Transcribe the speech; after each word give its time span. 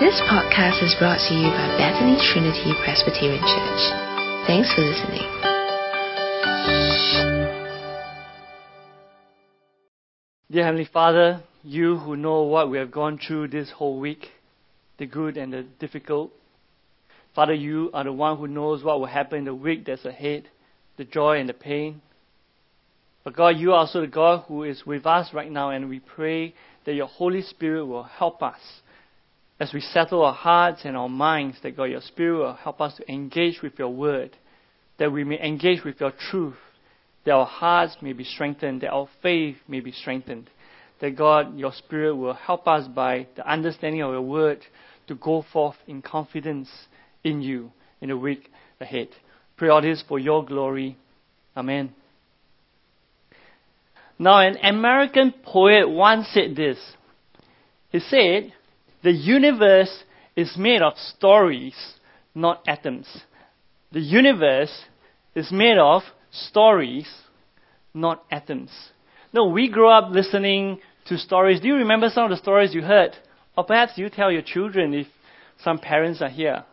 This 0.00 0.20
podcast 0.28 0.82
is 0.82 0.96
brought 0.98 1.20
to 1.28 1.34
you 1.34 1.48
by 1.50 1.68
Bethany 1.78 2.16
Trinity 2.32 2.72
Presbyterian 2.82 3.40
Church. 3.40 3.82
Thanks 4.46 4.72
for 4.74 4.82
listening. 4.82 5.28
Dear 10.50 10.64
Heavenly 10.64 10.88
Father, 10.92 11.42
you 11.62 11.98
who 11.98 12.16
know 12.16 12.42
what 12.42 12.70
we 12.70 12.78
have 12.78 12.90
gone 12.90 13.18
through 13.18 13.48
this 13.48 13.70
whole 13.70 14.00
week, 14.00 14.28
the 14.98 15.06
good 15.06 15.36
and 15.36 15.52
the 15.52 15.62
difficult. 15.62 16.32
Father, 17.34 17.54
you 17.54 17.90
are 17.94 18.04
the 18.04 18.12
one 18.12 18.36
who 18.38 18.48
knows 18.48 18.82
what 18.82 18.98
will 18.98 19.06
happen 19.06 19.38
in 19.38 19.44
the 19.44 19.54
week 19.54 19.86
that's 19.86 20.04
ahead, 20.04 20.48
the 20.96 21.04
joy 21.04 21.38
and 21.38 21.48
the 21.48 21.54
pain. 21.54 22.02
But 23.24 23.36
God, 23.36 23.56
you 23.56 23.72
are 23.72 23.78
also 23.78 24.00
the 24.00 24.08
God 24.08 24.44
who 24.48 24.64
is 24.64 24.84
with 24.84 25.06
us 25.06 25.32
right 25.32 25.50
now, 25.50 25.70
and 25.70 25.88
we 25.88 26.00
pray 26.00 26.54
that 26.84 26.94
your 26.94 27.06
Holy 27.06 27.42
Spirit 27.42 27.86
will 27.86 28.02
help 28.02 28.42
us 28.42 28.60
as 29.60 29.72
we 29.72 29.80
settle 29.80 30.24
our 30.24 30.34
hearts 30.34 30.80
and 30.84 30.96
our 30.96 31.08
minds, 31.08 31.58
that 31.62 31.76
God, 31.76 31.84
your 31.84 32.00
Spirit 32.00 32.38
will 32.38 32.54
help 32.54 32.80
us 32.80 32.96
to 32.96 33.12
engage 33.12 33.62
with 33.62 33.78
your 33.78 33.90
word, 33.90 34.36
that 34.98 35.12
we 35.12 35.24
may 35.24 35.40
engage 35.40 35.84
with 35.84 36.00
your 36.00 36.12
truth, 36.30 36.56
that 37.24 37.32
our 37.32 37.46
hearts 37.46 37.96
may 38.02 38.12
be 38.12 38.24
strengthened, 38.24 38.80
that 38.80 38.90
our 38.90 39.08
faith 39.22 39.56
may 39.68 39.80
be 39.80 39.92
strengthened, 39.92 40.50
that 41.00 41.16
God, 41.16 41.56
your 41.56 41.72
Spirit 41.72 42.16
will 42.16 42.34
help 42.34 42.66
us 42.66 42.88
by 42.88 43.26
the 43.36 43.48
understanding 43.50 44.02
of 44.02 44.12
your 44.12 44.22
word 44.22 44.60
to 45.08 45.14
go 45.14 45.44
forth 45.52 45.76
in 45.86 46.02
confidence 46.02 46.68
in 47.24 47.40
you 47.42 47.70
in 48.00 48.08
the 48.08 48.16
week 48.16 48.50
ahead. 48.80 49.08
Pray 49.56 49.68
all 49.68 49.82
this 49.82 50.02
for 50.08 50.18
your 50.18 50.44
glory. 50.44 50.96
Amen. 51.56 51.94
Now, 54.18 54.40
an 54.40 54.56
American 54.62 55.32
poet 55.44 55.88
once 55.88 56.28
said 56.32 56.54
this. 56.56 56.78
He 57.90 58.00
said, 58.00 58.52
The 59.02 59.12
universe 59.12 60.04
is 60.36 60.56
made 60.56 60.82
of 60.82 60.94
stories, 60.96 61.74
not 62.34 62.62
atoms. 62.66 63.06
The 63.90 64.00
universe 64.00 64.84
is 65.34 65.50
made 65.50 65.78
of 65.78 66.02
stories, 66.30 67.08
not 67.92 68.24
atoms. 68.30 68.70
No, 69.32 69.46
we 69.46 69.68
grew 69.68 69.88
up 69.88 70.10
listening 70.10 70.80
to 71.06 71.18
stories. 71.18 71.60
Do 71.60 71.68
you 71.68 71.76
remember 71.76 72.10
some 72.10 72.24
of 72.24 72.30
the 72.30 72.36
stories 72.36 72.74
you 72.74 72.82
heard? 72.82 73.12
Or 73.56 73.64
perhaps 73.64 73.92
you 73.96 74.08
tell 74.08 74.30
your 74.30 74.42
children 74.42 74.94
if 74.94 75.06
some 75.62 75.78
parents 75.78 76.22
are 76.22 76.28
here. 76.28 76.64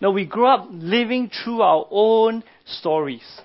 No, 0.00 0.10
we 0.10 0.24
grew 0.24 0.46
up 0.46 0.68
living 0.70 1.30
through 1.30 1.62
our 1.62 1.86
own 1.90 2.42
stories. 2.64 3.40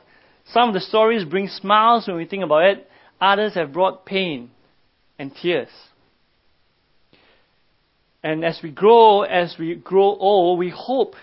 Some 0.51 0.69
of 0.69 0.73
the 0.73 0.79
stories 0.79 1.25
bring 1.25 1.47
smiles 1.47 2.07
when 2.07 2.17
we 2.17 2.25
think 2.25 2.43
about 2.43 2.63
it. 2.63 2.89
Others 3.19 3.55
have 3.55 3.73
brought 3.73 4.05
pain 4.05 4.51
and 5.17 5.33
tears. 5.35 5.69
And 8.25 8.43
as 8.43 8.59
we 8.63 8.71
grow, 8.71 9.21
as 9.21 9.55
we 9.59 9.75
grow 9.75 10.15
old, 10.15 10.57
we 10.57 10.73
hope 10.75 11.13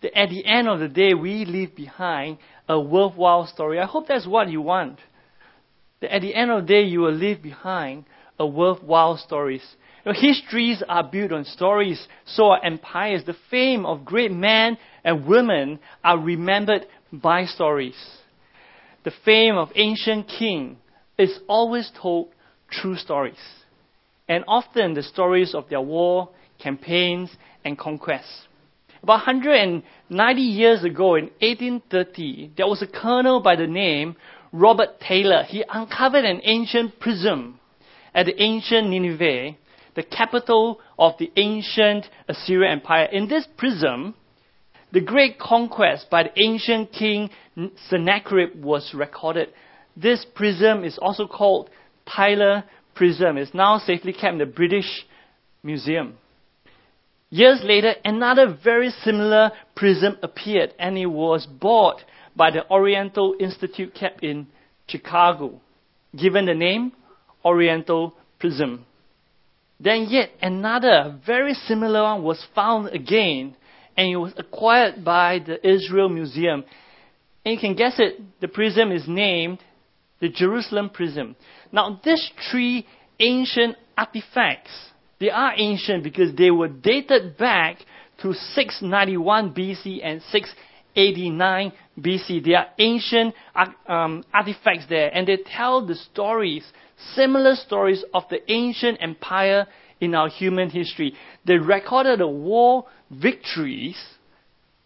that 0.00 0.18
at 0.18 0.30
the 0.30 0.42
end 0.46 0.68
of 0.68 0.80
the 0.80 0.88
day 0.88 1.12
we 1.12 1.44
leave 1.44 1.76
behind 1.76 2.38
a 2.66 2.80
worthwhile 2.80 3.46
story. 3.46 3.78
I 3.78 3.84
hope 3.84 4.08
that's 4.08 4.26
what 4.26 4.48
you 4.48 4.62
want. 4.62 5.00
That 6.00 6.14
at 6.14 6.22
the 6.22 6.34
end 6.34 6.50
of 6.50 6.62
the 6.62 6.66
day 6.66 6.84
you 6.84 7.00
will 7.00 7.12
leave 7.12 7.42
behind 7.42 8.06
a 8.38 8.46
worthwhile 8.46 9.18
stories. 9.18 9.62
You 10.02 10.12
know, 10.12 10.18
histories 10.18 10.82
are 10.88 11.04
built 11.04 11.30
on 11.30 11.44
stories, 11.44 12.08
so 12.24 12.52
are 12.52 12.64
empires. 12.64 13.22
The 13.26 13.36
fame 13.50 13.84
of 13.84 14.06
great 14.06 14.32
men 14.32 14.78
and 15.04 15.26
women 15.26 15.78
are 16.02 16.18
remembered 16.18 16.86
by 17.12 17.44
stories. 17.44 18.02
The 19.04 19.12
fame 19.26 19.58
of 19.58 19.68
ancient 19.74 20.26
king 20.26 20.78
is 21.18 21.38
always 21.48 21.92
told 22.00 22.30
true 22.70 22.96
stories. 22.96 23.36
And 24.30 24.44
often 24.46 24.94
the 24.94 25.02
stories 25.02 25.56
of 25.56 25.68
their 25.68 25.80
war, 25.80 26.28
campaigns, 26.60 27.36
and 27.64 27.76
conquests. 27.76 28.46
About 29.02 29.26
190 29.26 30.40
years 30.40 30.84
ago 30.84 31.16
in 31.16 31.24
1830, 31.40 32.52
there 32.56 32.68
was 32.68 32.80
a 32.80 32.86
colonel 32.86 33.40
by 33.40 33.56
the 33.56 33.66
name 33.66 34.14
Robert 34.52 35.00
Taylor. 35.00 35.42
He 35.42 35.64
uncovered 35.68 36.24
an 36.24 36.42
ancient 36.44 37.00
prism 37.00 37.58
at 38.14 38.26
the 38.26 38.40
ancient 38.40 38.88
Nineveh, 38.88 39.56
the 39.96 40.02
capital 40.04 40.78
of 40.96 41.14
the 41.18 41.32
ancient 41.34 42.06
Assyrian 42.28 42.78
Empire. 42.78 43.06
In 43.06 43.26
this 43.26 43.48
prism, 43.56 44.14
the 44.92 45.00
great 45.00 45.40
conquest 45.40 46.08
by 46.08 46.22
the 46.22 46.40
ancient 46.40 46.92
king 46.92 47.30
Sennacherib 47.88 48.62
was 48.62 48.94
recorded. 48.94 49.48
This 49.96 50.24
prism 50.36 50.84
is 50.84 50.98
also 50.98 51.26
called 51.26 51.68
Taylor 52.06 52.62
Prism. 52.94 53.38
is 53.38 53.52
now 53.54 53.78
safely 53.78 54.12
kept 54.12 54.32
in 54.32 54.38
the 54.38 54.46
British 54.46 55.06
Museum. 55.62 56.16
Years 57.30 57.60
later, 57.62 57.94
another 58.04 58.58
very 58.62 58.90
similar 58.90 59.52
prism 59.76 60.18
appeared, 60.22 60.74
and 60.78 60.98
it 60.98 61.06
was 61.06 61.46
bought 61.46 62.02
by 62.34 62.50
the 62.50 62.68
Oriental 62.70 63.36
Institute 63.38 63.94
kept 63.94 64.24
in 64.24 64.48
Chicago, 64.88 65.60
given 66.16 66.46
the 66.46 66.54
name 66.54 66.92
Oriental 67.44 68.14
Prism. 68.40 68.84
Then 69.78 70.06
yet 70.10 70.30
another 70.42 71.18
very 71.24 71.54
similar 71.54 72.02
one 72.02 72.22
was 72.22 72.44
found 72.54 72.88
again, 72.88 73.56
and 73.96 74.08
it 74.08 74.16
was 74.16 74.32
acquired 74.36 75.04
by 75.04 75.38
the 75.38 75.66
Israel 75.66 76.08
Museum. 76.08 76.64
And 77.44 77.54
you 77.54 77.60
can 77.60 77.74
guess 77.74 77.94
it, 77.98 78.20
the 78.40 78.48
prism 78.48 78.92
is 78.92 79.04
named 79.06 79.60
the 80.20 80.28
Jerusalem 80.28 80.90
prism. 80.90 81.36
Now, 81.72 82.00
these 82.04 82.30
three 82.50 82.86
ancient 83.18 83.76
artifacts, 83.96 84.70
they 85.18 85.30
are 85.30 85.52
ancient 85.56 86.04
because 86.04 86.34
they 86.36 86.50
were 86.50 86.68
dated 86.68 87.36
back 87.36 87.78
to 88.22 88.34
691 88.34 89.54
BC 89.54 90.00
and 90.02 90.22
689 90.30 91.72
BC. 91.98 92.44
They 92.44 92.54
are 92.54 92.66
ancient 92.78 93.34
um, 93.86 94.24
artifacts 94.32 94.86
there, 94.88 95.14
and 95.14 95.26
they 95.26 95.38
tell 95.38 95.86
the 95.86 95.94
stories, 95.94 96.64
similar 97.14 97.54
stories 97.54 98.04
of 98.14 98.24
the 98.30 98.50
ancient 98.50 98.98
empire 99.00 99.66
in 100.00 100.14
our 100.14 100.28
human 100.28 100.70
history. 100.70 101.14
They 101.46 101.56
recorded 101.56 102.20
the 102.20 102.28
war 102.28 102.86
victories 103.10 103.98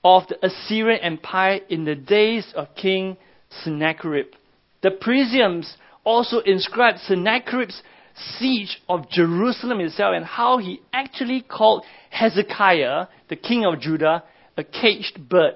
of 0.05 0.25
the 0.29 0.45
Assyrian 0.45 1.01
Empire 1.01 1.61
in 1.69 1.85
the 1.85 1.95
days 1.95 2.53
of 2.55 2.69
King 2.77 3.17
Sennacherib. 3.63 4.27
The 4.85 4.91
prisms 4.91 5.79
also 6.05 6.41
inscribed 6.41 6.99
Sennacherib's 6.99 7.83
siege 8.39 8.83
of 8.87 9.09
Jerusalem 9.09 9.81
itself 9.81 10.13
and 10.15 10.27
how 10.27 10.59
he 10.59 10.83
actually 10.93 11.41
called 11.41 11.85
Hezekiah, 12.11 13.07
the 13.31 13.37
king 13.37 13.65
of 13.65 13.81
Judah, 13.81 14.25
a 14.59 14.63
caged 14.63 15.27
bird. 15.27 15.55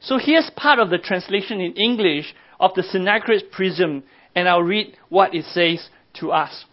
So 0.00 0.18
here's 0.18 0.48
part 0.56 0.78
of 0.78 0.88
the 0.88 0.98
translation 0.98 1.60
in 1.60 1.72
English 1.72 2.32
of 2.60 2.70
the 2.76 2.84
Sennacherib's 2.84 3.42
prism, 3.50 4.04
and 4.36 4.48
I'll 4.48 4.62
read 4.62 4.96
what 5.08 5.34
it 5.34 5.44
says 5.46 5.88
to 6.20 6.30
us. 6.30 6.64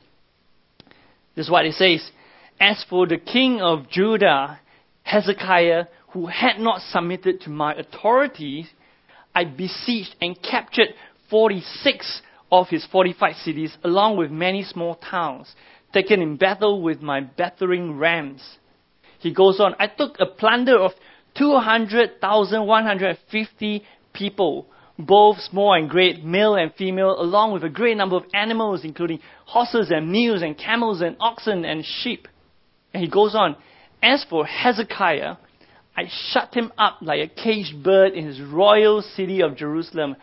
This 1.35 1.47
is 1.47 1.51
what 1.51 1.65
it 1.65 1.73
says. 1.73 2.11
As 2.59 2.85
for 2.88 3.07
the 3.07 3.17
king 3.17 3.59
of 3.59 3.89
Judah, 3.89 4.59
Hezekiah, 5.01 5.85
who 6.09 6.27
had 6.27 6.59
not 6.59 6.81
submitted 6.81 7.41
to 7.41 7.49
my 7.49 7.73
authority, 7.73 8.67
I 9.33 9.45
besieged 9.45 10.15
and 10.21 10.39
captured 10.41 10.89
46 11.29 12.22
of 12.51 12.67
his 12.69 12.85
fortified 12.85 13.35
cities, 13.38 13.75
along 13.84 14.17
with 14.17 14.29
many 14.31 14.63
small 14.63 14.95
towns, 14.95 15.53
taken 15.94 16.22
in 16.22 16.38
battle 16.38 16.81
with 16.81 17.01
my 17.01 17.19
battering 17.22 17.97
rams. 17.97 18.57
He 19.19 19.34
goes 19.34 19.59
on, 19.59 19.75
I 19.79 19.88
took 19.88 20.18
a 20.19 20.25
plunder 20.25 20.78
of 20.78 20.91
200,150 21.38 23.84
people, 24.13 24.66
both 24.97 25.38
small 25.39 25.73
and 25.73 25.88
great, 25.89 26.23
male 26.23 26.56
and 26.56 26.73
female, 26.73 27.22
along 27.22 27.51
with 27.53 27.63
a 27.63 27.69
great 27.69 27.97
number 27.97 28.16
of 28.16 28.23
animals, 28.34 28.84
including 28.84 29.19
horses 29.45 29.91
and 29.91 30.12
mules 30.12 30.41
and 30.41 30.57
camels 30.57 31.01
and 31.01 31.16
oxen 31.19 31.66
and 31.66 31.85
sheep. 31.85 32.28
And 32.94 33.03
he 33.03 33.09
goes 33.09 33.36
on, 33.36 33.56
as 34.01 34.25
for 34.30 34.45
Hezekiah, 34.45 35.36
I 35.95 36.03
shut 36.31 36.53
him 36.53 36.71
up 36.77 37.00
like 37.01 37.19
a 37.19 37.27
caged 37.27 37.83
bird 37.83 38.13
in 38.13 38.25
his 38.25 38.39
royal 38.42 39.01
city 39.01 39.42
of 39.42 39.57
Jerusalem. 39.57 40.15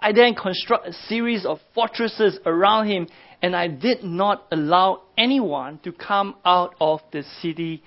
I 0.00 0.12
then 0.12 0.34
construct 0.34 0.86
a 0.88 0.92
series 1.08 1.46
of 1.46 1.58
fortresses 1.74 2.38
around 2.44 2.88
him, 2.88 3.08
and 3.42 3.54
I 3.54 3.68
did 3.68 4.04
not 4.04 4.46
allow 4.50 5.02
anyone 5.16 5.78
to 5.84 5.92
come 5.92 6.36
out 6.44 6.74
of 6.80 7.00
the 7.12 7.22
city 7.40 7.82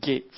gates. 0.00 0.36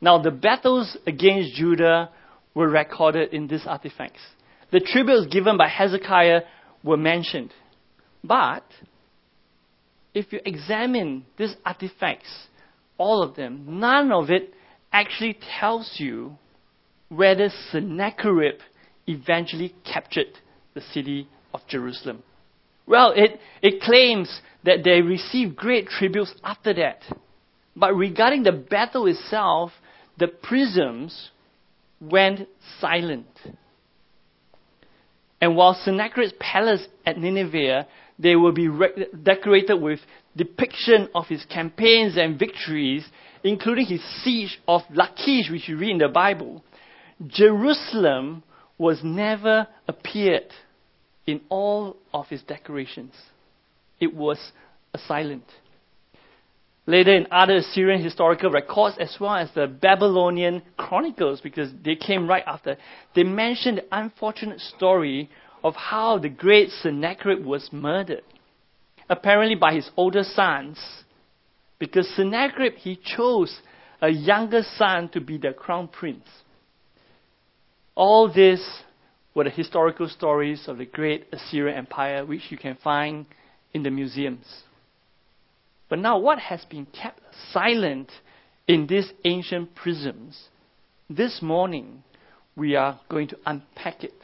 Now, 0.00 0.20
the 0.20 0.30
battles 0.32 0.96
against 1.06 1.54
Judah 1.54 2.10
were 2.54 2.68
recorded 2.68 3.32
in 3.32 3.46
these 3.46 3.66
artifacts. 3.66 4.20
The 4.72 4.80
tributes 4.80 5.32
given 5.32 5.56
by 5.56 5.68
Hezekiah 5.68 6.40
were 6.82 6.96
mentioned. 6.96 7.52
But, 8.24 8.64
if 10.14 10.32
you 10.32 10.40
examine 10.44 11.24
these 11.36 11.54
artifacts, 11.64 12.48
all 12.98 13.22
of 13.22 13.36
them, 13.36 13.80
none 13.80 14.12
of 14.12 14.30
it 14.30 14.52
actually 14.92 15.38
tells 15.60 15.94
you 15.98 16.36
whether 17.12 17.50
Sennacherib 17.70 18.56
eventually 19.06 19.74
captured 19.84 20.38
the 20.74 20.80
city 20.80 21.28
of 21.52 21.60
Jerusalem. 21.68 22.22
Well, 22.86 23.12
it, 23.14 23.38
it 23.60 23.82
claims 23.82 24.40
that 24.64 24.78
they 24.82 25.02
received 25.02 25.54
great 25.56 25.88
tributes 25.88 26.34
after 26.42 26.72
that. 26.74 27.02
But 27.76 27.94
regarding 27.94 28.44
the 28.44 28.52
battle 28.52 29.06
itself, 29.06 29.72
the 30.18 30.28
prisms 30.28 31.30
went 32.00 32.48
silent. 32.80 33.26
And 35.40 35.56
while 35.56 35.74
Sennacherib's 35.74 36.34
palace 36.40 36.86
at 37.04 37.18
Nineveh, 37.18 37.86
they 38.18 38.36
will 38.36 38.52
be 38.52 38.68
re- 38.68 39.06
decorated 39.22 39.76
with 39.76 40.00
depiction 40.36 41.08
of 41.14 41.26
his 41.26 41.44
campaigns 41.44 42.16
and 42.16 42.38
victories, 42.38 43.04
including 43.44 43.86
his 43.86 44.02
siege 44.22 44.58
of 44.66 44.82
Lachish, 44.94 45.50
which 45.50 45.68
you 45.68 45.76
read 45.76 45.90
in 45.90 45.98
the 45.98 46.08
Bible. 46.08 46.62
Jerusalem 47.26 48.42
was 48.78 49.00
never 49.02 49.66
appeared 49.86 50.52
in 51.26 51.40
all 51.48 51.96
of 52.12 52.26
his 52.28 52.42
decorations. 52.42 53.14
It 54.00 54.14
was 54.14 54.38
a 54.92 54.98
silent. 54.98 55.44
Later 56.86 57.14
in 57.14 57.28
other 57.30 57.56
Assyrian 57.56 58.02
historical 58.02 58.50
records, 58.50 58.96
as 58.98 59.16
well 59.20 59.36
as 59.36 59.50
the 59.54 59.68
Babylonian 59.68 60.62
chronicles, 60.76 61.40
because 61.40 61.70
they 61.84 61.94
came 61.94 62.26
right 62.26 62.42
after, 62.44 62.76
they 63.14 63.22
mention 63.22 63.76
the 63.76 63.84
unfortunate 63.92 64.60
story 64.60 65.30
of 65.62 65.76
how 65.76 66.18
the 66.18 66.28
great 66.28 66.70
Sennacherib 66.70 67.44
was 67.44 67.68
murdered. 67.72 68.24
Apparently 69.08 69.54
by 69.54 69.74
his 69.74 69.88
older 69.96 70.24
sons, 70.24 70.78
because 71.78 72.08
Sennacherib, 72.16 72.74
he 72.74 72.96
chose 72.96 73.60
a 74.00 74.08
younger 74.08 74.62
son 74.76 75.08
to 75.10 75.20
be 75.20 75.38
the 75.38 75.52
crown 75.52 75.86
prince. 75.86 76.26
All 77.94 78.32
this 78.32 78.82
were 79.34 79.44
the 79.44 79.50
historical 79.50 80.08
stories 80.08 80.66
of 80.66 80.78
the 80.78 80.86
great 80.86 81.26
Assyrian 81.32 81.76
Empire, 81.76 82.24
which 82.24 82.50
you 82.50 82.56
can 82.56 82.76
find 82.82 83.26
in 83.74 83.82
the 83.82 83.90
museums. 83.90 84.62
But 85.88 85.98
now, 85.98 86.18
what 86.18 86.38
has 86.38 86.64
been 86.64 86.86
kept 86.86 87.20
silent 87.52 88.10
in 88.66 88.86
these 88.86 89.12
ancient 89.24 89.74
prisms? 89.74 90.48
This 91.10 91.42
morning, 91.42 92.02
we 92.56 92.76
are 92.76 93.00
going 93.10 93.28
to 93.28 93.38
unpack 93.44 94.04
it 94.04 94.14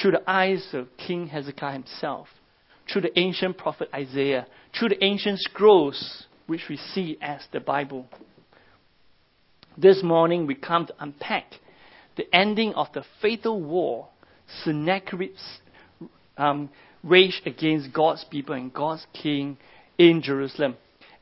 through 0.00 0.12
the 0.12 0.30
eyes 0.30 0.70
of 0.72 0.88
King 0.96 1.28
Hezekiah 1.28 1.74
himself, 1.74 2.28
through 2.90 3.02
the 3.02 3.18
ancient 3.18 3.58
prophet 3.58 3.88
Isaiah, 3.94 4.46
through 4.76 4.90
the 4.90 5.04
ancient 5.04 5.38
scrolls, 5.38 6.24
which 6.46 6.62
we 6.68 6.76
see 6.76 7.16
as 7.20 7.42
the 7.52 7.60
Bible. 7.60 8.08
This 9.78 10.02
morning, 10.02 10.46
we 10.46 10.56
come 10.56 10.86
to 10.86 10.94
unpack 10.98 11.44
the 12.16 12.34
ending 12.34 12.74
of 12.74 12.88
the 12.94 13.04
fatal 13.20 13.60
war 13.60 14.08
Sennacherib's 14.64 15.60
um, 16.36 16.68
rage 17.02 17.40
against 17.46 17.92
God's 17.92 18.24
people 18.30 18.54
and 18.54 18.72
God's 18.72 19.06
king 19.12 19.56
in 19.98 20.22
Jerusalem. 20.22 20.76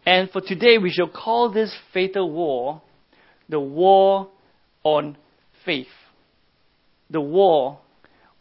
And 0.04 0.30
for 0.30 0.40
today, 0.40 0.78
we 0.78 0.90
shall 0.90 1.08
call 1.08 1.52
this 1.52 1.74
fatal 1.92 2.30
war 2.30 2.82
the 3.48 3.60
war 3.60 4.28
on 4.82 5.16
faith. 5.64 5.86
The 7.10 7.20
war 7.20 7.78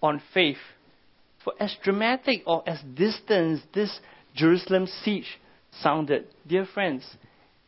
on 0.02 0.22
faith. 0.34 0.58
For 1.44 1.54
as 1.60 1.76
dramatic 1.84 2.44
or 2.46 2.68
as 2.68 2.80
distant 2.96 3.62
this 3.74 4.00
Jerusalem 4.36 4.88
siege 5.04 5.40
sounded, 5.82 6.28
dear 6.48 6.66
friends, 6.66 7.06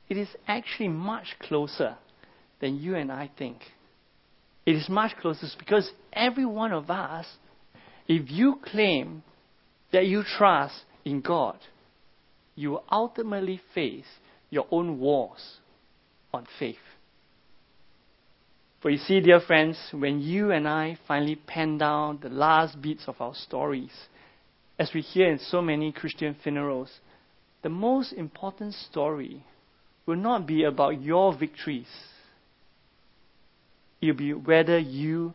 it 0.09 0.17
is 0.17 0.29
actually 0.47 0.89
much 0.89 1.35
closer 1.39 1.97
than 2.61 2.77
you 2.77 2.95
and 2.95 3.11
I 3.11 3.29
think. 3.37 3.57
It 4.65 4.75
is 4.75 4.87
much 4.89 5.15
closer 5.17 5.47
because 5.57 5.91
every 6.11 6.45
one 6.45 6.71
of 6.71 6.89
us, 6.89 7.25
if 8.07 8.31
you 8.31 8.59
claim 8.63 9.23
that 9.91 10.07
you 10.07 10.23
trust 10.23 10.83
in 11.03 11.21
God, 11.21 11.57
you 12.55 12.71
will 12.71 12.83
ultimately 12.91 13.61
face 13.73 14.05
your 14.49 14.65
own 14.71 14.99
wars 14.99 15.57
on 16.33 16.47
faith. 16.59 16.75
For 18.81 18.89
you 18.89 18.97
see, 18.97 19.21
dear 19.21 19.39
friends, 19.39 19.77
when 19.91 20.19
you 20.19 20.51
and 20.51 20.67
I 20.67 20.97
finally 21.07 21.35
pen 21.35 21.77
down 21.77 22.19
the 22.21 22.29
last 22.29 22.81
bits 22.81 23.03
of 23.07 23.21
our 23.21 23.33
stories, 23.33 23.91
as 24.77 24.91
we 24.93 25.01
hear 25.01 25.31
in 25.31 25.39
so 25.39 25.61
many 25.61 25.91
Christian 25.91 26.35
funerals, 26.43 26.91
the 27.61 27.69
most 27.69 28.11
important 28.13 28.73
story 28.73 29.45
will 30.05 30.17
not 30.17 30.45
be 30.45 30.63
about 30.63 31.01
your 31.01 31.33
victories. 31.37 31.87
It 34.03 34.07
will 34.07 34.17
be 34.17 34.33
whether 34.33 34.77
you 34.77 35.33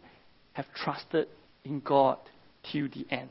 have 0.53 0.67
trusted 0.75 1.27
in 1.65 1.81
God 1.81 2.19
till 2.71 2.87
the 2.89 3.07
end. 3.11 3.31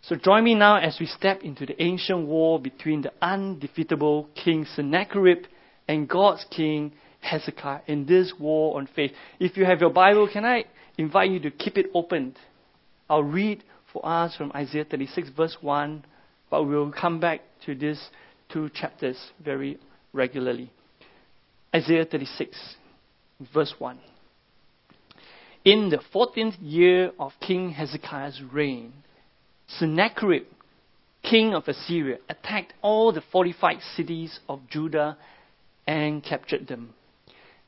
So 0.00 0.16
join 0.16 0.44
me 0.44 0.54
now 0.54 0.78
as 0.78 0.96
we 0.98 1.04
step 1.04 1.42
into 1.42 1.66
the 1.66 1.80
ancient 1.82 2.26
war 2.26 2.58
between 2.58 3.02
the 3.02 3.12
undefeatable 3.20 4.30
King 4.42 4.64
Sennacherib 4.74 5.44
and 5.86 6.08
God's 6.08 6.46
King 6.50 6.92
Hezekiah 7.20 7.82
in 7.86 8.06
this 8.06 8.32
war 8.40 8.78
on 8.78 8.88
faith. 8.96 9.12
If 9.38 9.58
you 9.58 9.66
have 9.66 9.82
your 9.82 9.90
Bible, 9.90 10.30
can 10.32 10.46
I 10.46 10.64
invite 10.96 11.30
you 11.30 11.40
to 11.40 11.50
keep 11.50 11.76
it 11.76 11.90
open? 11.92 12.36
I'll 13.10 13.22
read 13.22 13.62
for 13.92 14.00
us 14.06 14.34
from 14.34 14.50
Isaiah 14.54 14.86
36, 14.86 15.28
verse 15.36 15.58
1, 15.60 16.06
but 16.50 16.64
we'll 16.64 16.90
come 16.90 17.20
back 17.20 17.42
to 17.66 17.74
these 17.74 18.02
two 18.50 18.70
chapters 18.70 19.18
very 19.44 19.78
regularly. 20.14 20.72
Isaiah 21.74 22.06
36, 22.06 22.56
verse 23.52 23.74
1. 23.78 23.98
In 25.64 25.90
the 25.90 26.00
14th 26.14 26.56
year 26.60 27.12
of 27.18 27.32
King 27.40 27.70
Hezekiah's 27.70 28.40
reign, 28.52 28.92
Sennacherib, 29.66 30.44
king 31.22 31.54
of 31.54 31.68
Assyria, 31.68 32.18
attacked 32.28 32.72
all 32.80 33.12
the 33.12 33.22
fortified 33.32 33.80
cities 33.96 34.40
of 34.48 34.60
Judah 34.70 35.18
and 35.86 36.22
captured 36.24 36.68
them. 36.68 36.94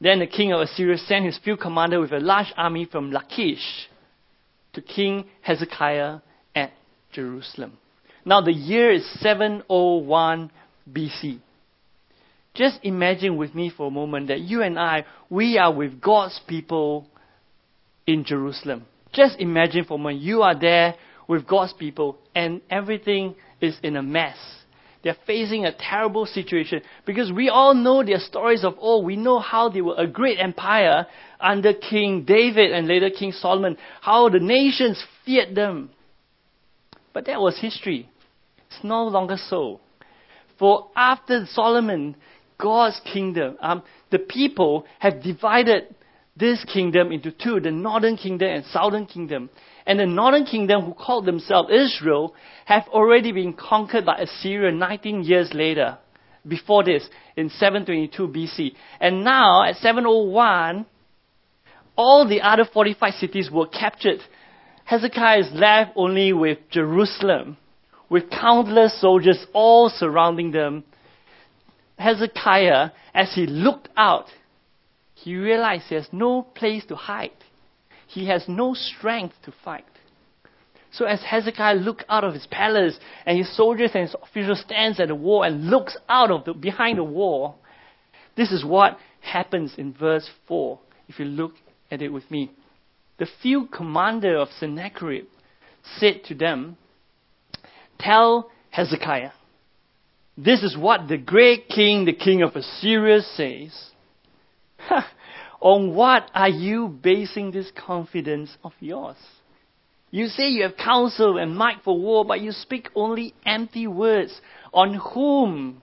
Then 0.00 0.20
the 0.20 0.26
king 0.26 0.52
of 0.52 0.62
Assyria 0.62 0.97
sent 0.97 1.26
his 1.26 1.38
field 1.44 1.61
commander 1.61 2.00
with 2.00 2.12
a 2.12 2.20
large 2.20 2.52
army 2.56 2.87
from 2.87 3.12
Lachish 3.12 3.88
to 4.73 4.81
King 4.81 5.26
Hezekiah 5.43 6.20
at 6.55 6.73
Jerusalem. 7.12 7.76
Now 8.25 8.41
the 8.41 8.52
year 8.52 8.93
is 8.93 9.05
701 9.20 10.50
BC. 10.91 11.41
Just 12.55 12.81
imagine 12.82 13.37
with 13.37 13.55
me 13.55 13.70
for 13.75 13.88
a 13.88 13.91
moment 13.91 14.29
that 14.29 14.41
you 14.41 14.62
and 14.62 14.79
I, 14.79 15.05
we 15.29 15.58
are 15.58 15.73
with 15.73 16.00
God's 16.00 16.41
people 16.47 17.06
in 18.06 18.25
Jerusalem. 18.25 18.87
Just 19.12 19.38
imagine 19.38 19.85
for 19.85 19.94
a 19.94 19.99
moment 19.99 20.20
you 20.20 20.43
are 20.43 20.58
there 20.58 20.97
with 21.29 21.47
God's 21.47 21.73
people 21.73 22.19
and 22.35 22.61
everything 22.70 23.37
is 23.61 23.79
in 23.82 23.97
a 23.97 24.02
mess. 24.02 24.37
They're 25.02 25.16
facing 25.26 25.64
a 25.64 25.73
terrible 25.73 26.26
situation 26.26 26.83
because 27.07 27.33
we 27.33 27.49
all 27.49 27.75
know 27.75 28.04
their 28.04 28.19
stories 28.19 28.64
of 28.64 28.75
old. 28.78 29.07
We 29.07 29.16
know 29.16 29.38
how 29.38 29.71
they 29.71 29.80
were 29.80 29.95
a 29.97 30.07
great 30.07 30.38
empire 30.38 31.07
under 31.40 31.73
King 31.73 32.25
David 32.25 32.73
and 32.73 32.87
later 32.87 33.09
King 33.09 33.33
Solomon, 33.33 33.78
how 34.02 34.28
the 34.28 34.40
nations 34.40 35.02
feared 35.25 35.54
them. 35.54 35.90
But 37.14 37.26
that 37.26 37.40
was 37.40 37.59
history. 37.59 38.11
It's 38.69 38.85
no 38.85 39.04
longer 39.04 39.37
so. 39.38 39.80
For 40.59 40.90
after 40.95 41.47
Solomon, 41.47 42.16
God's 42.61 43.00
kingdom, 43.12 43.57
um, 43.61 43.83
the 44.11 44.19
people 44.19 44.87
have 44.99 45.23
divided 45.23 45.95
this 46.37 46.64
kingdom 46.73 47.12
into 47.12 47.31
two, 47.33 47.61
the 47.61 47.71
northern 47.71 48.17
kingdom 48.17 48.49
and 48.49 48.64
southern 48.67 49.07
kingdom. 49.07 49.50
And 49.87 49.99
the 49.99 50.07
northern 50.07 50.45
kingdom, 50.45 50.83
who 50.83 50.95
called 50.95 51.26
themselves 51.26 51.71
Israel, 51.71 52.35
have 52.64 52.85
already 52.88 53.33
been 53.33 53.52
conquered 53.52 54.07
by 54.07 54.19
Assyria 54.19 54.73
19 54.73 55.25
years 55.25 55.50
later, 55.52 55.99
before 56.47 56.85
this, 56.85 57.09
in 57.37 57.50
722 57.50 58.29
BC. 58.29 58.73
And 59.00 59.25
now, 59.25 59.64
at 59.64 59.76
701, 59.76 60.87
all 61.97 62.26
the 62.26 62.40
other 62.40 62.64
45 62.73 63.14
cities 63.14 63.50
were 63.52 63.67
captured. 63.67 64.21
Hezekiah 64.85 65.40
is 65.40 65.52
left 65.52 65.93
only 65.97 66.33
with 66.33 66.59
Jerusalem, 66.71 67.57
with 68.09 68.31
countless 68.31 69.00
soldiers 69.00 69.45
all 69.52 69.90
surrounding 69.90 70.50
them. 70.50 70.85
Hezekiah, 72.00 72.90
as 73.14 73.35
he 73.35 73.47
looked 73.47 73.88
out, 73.97 74.26
he 75.14 75.37
realized 75.37 75.85
he 75.88 75.95
has 75.97 76.09
no 76.12 76.42
place 76.42 76.85
to 76.87 76.97
hide. 76.97 77.30
He 78.07 78.26
has 78.26 78.45
no 78.49 78.75
strength 78.75 79.35
to 79.45 79.52
fight. 79.64 79.85
So 80.92 81.04
as 81.04 81.23
Hezekiah 81.23 81.76
looked 81.76 82.04
out 82.09 82.25
of 82.25 82.35
his 82.35 82.47
palace 82.47 82.99
and 83.26 83.38
his 83.38 83.54
soldiers 83.57 83.90
and 83.95 84.09
his 84.09 84.16
officials 84.21 84.61
stands 84.61 84.99
at 84.99 85.09
the 85.09 85.14
wall 85.14 85.45
and 85.45 85.71
looks 85.71 85.97
out 86.09 86.30
of 86.30 86.45
the 86.45 86.54
behind 86.54 86.99
the 86.99 87.04
wall, 87.04 87.59
this 88.37 88.50
is 88.50 88.64
what 88.64 88.99
happens 89.21 89.75
in 89.76 89.92
verse 89.92 90.28
4. 90.49 90.80
If 91.07 91.19
you 91.19 91.26
look 91.26 91.52
at 91.90 92.02
it 92.02 92.09
with 92.09 92.28
me. 92.30 92.50
The 93.19 93.28
field 93.42 93.71
commander 93.71 94.37
of 94.37 94.49
Sennacherib 94.59 95.26
said 95.99 96.25
to 96.28 96.35
them, 96.35 96.78
Tell 97.99 98.50
Hezekiah, 98.71 99.33
this 100.37 100.62
is 100.62 100.76
what 100.76 101.08
the 101.08 101.18
great 101.18 101.68
king, 101.68 102.04
the 102.04 102.12
king 102.12 102.42
of 102.42 102.56
Assyria, 102.56 103.20
says. 103.20 103.90
On 105.60 105.94
what 105.94 106.30
are 106.34 106.49
you 106.49 106.88
basing 106.88 107.50
this 107.50 107.70
confidence 107.76 108.56
of 108.64 108.72
yours? 108.80 109.16
You 110.10 110.26
say 110.26 110.49
you 110.49 110.62
have 110.62 110.76
counsel 110.76 111.38
and 111.38 111.56
might 111.56 111.82
for 111.84 111.99
war, 111.99 112.25
but 112.25 112.40
you 112.40 112.52
speak 112.52 112.88
only 112.94 113.34
empty 113.44 113.87
words. 113.87 114.40
On 114.72 114.94
whom, 114.94 115.82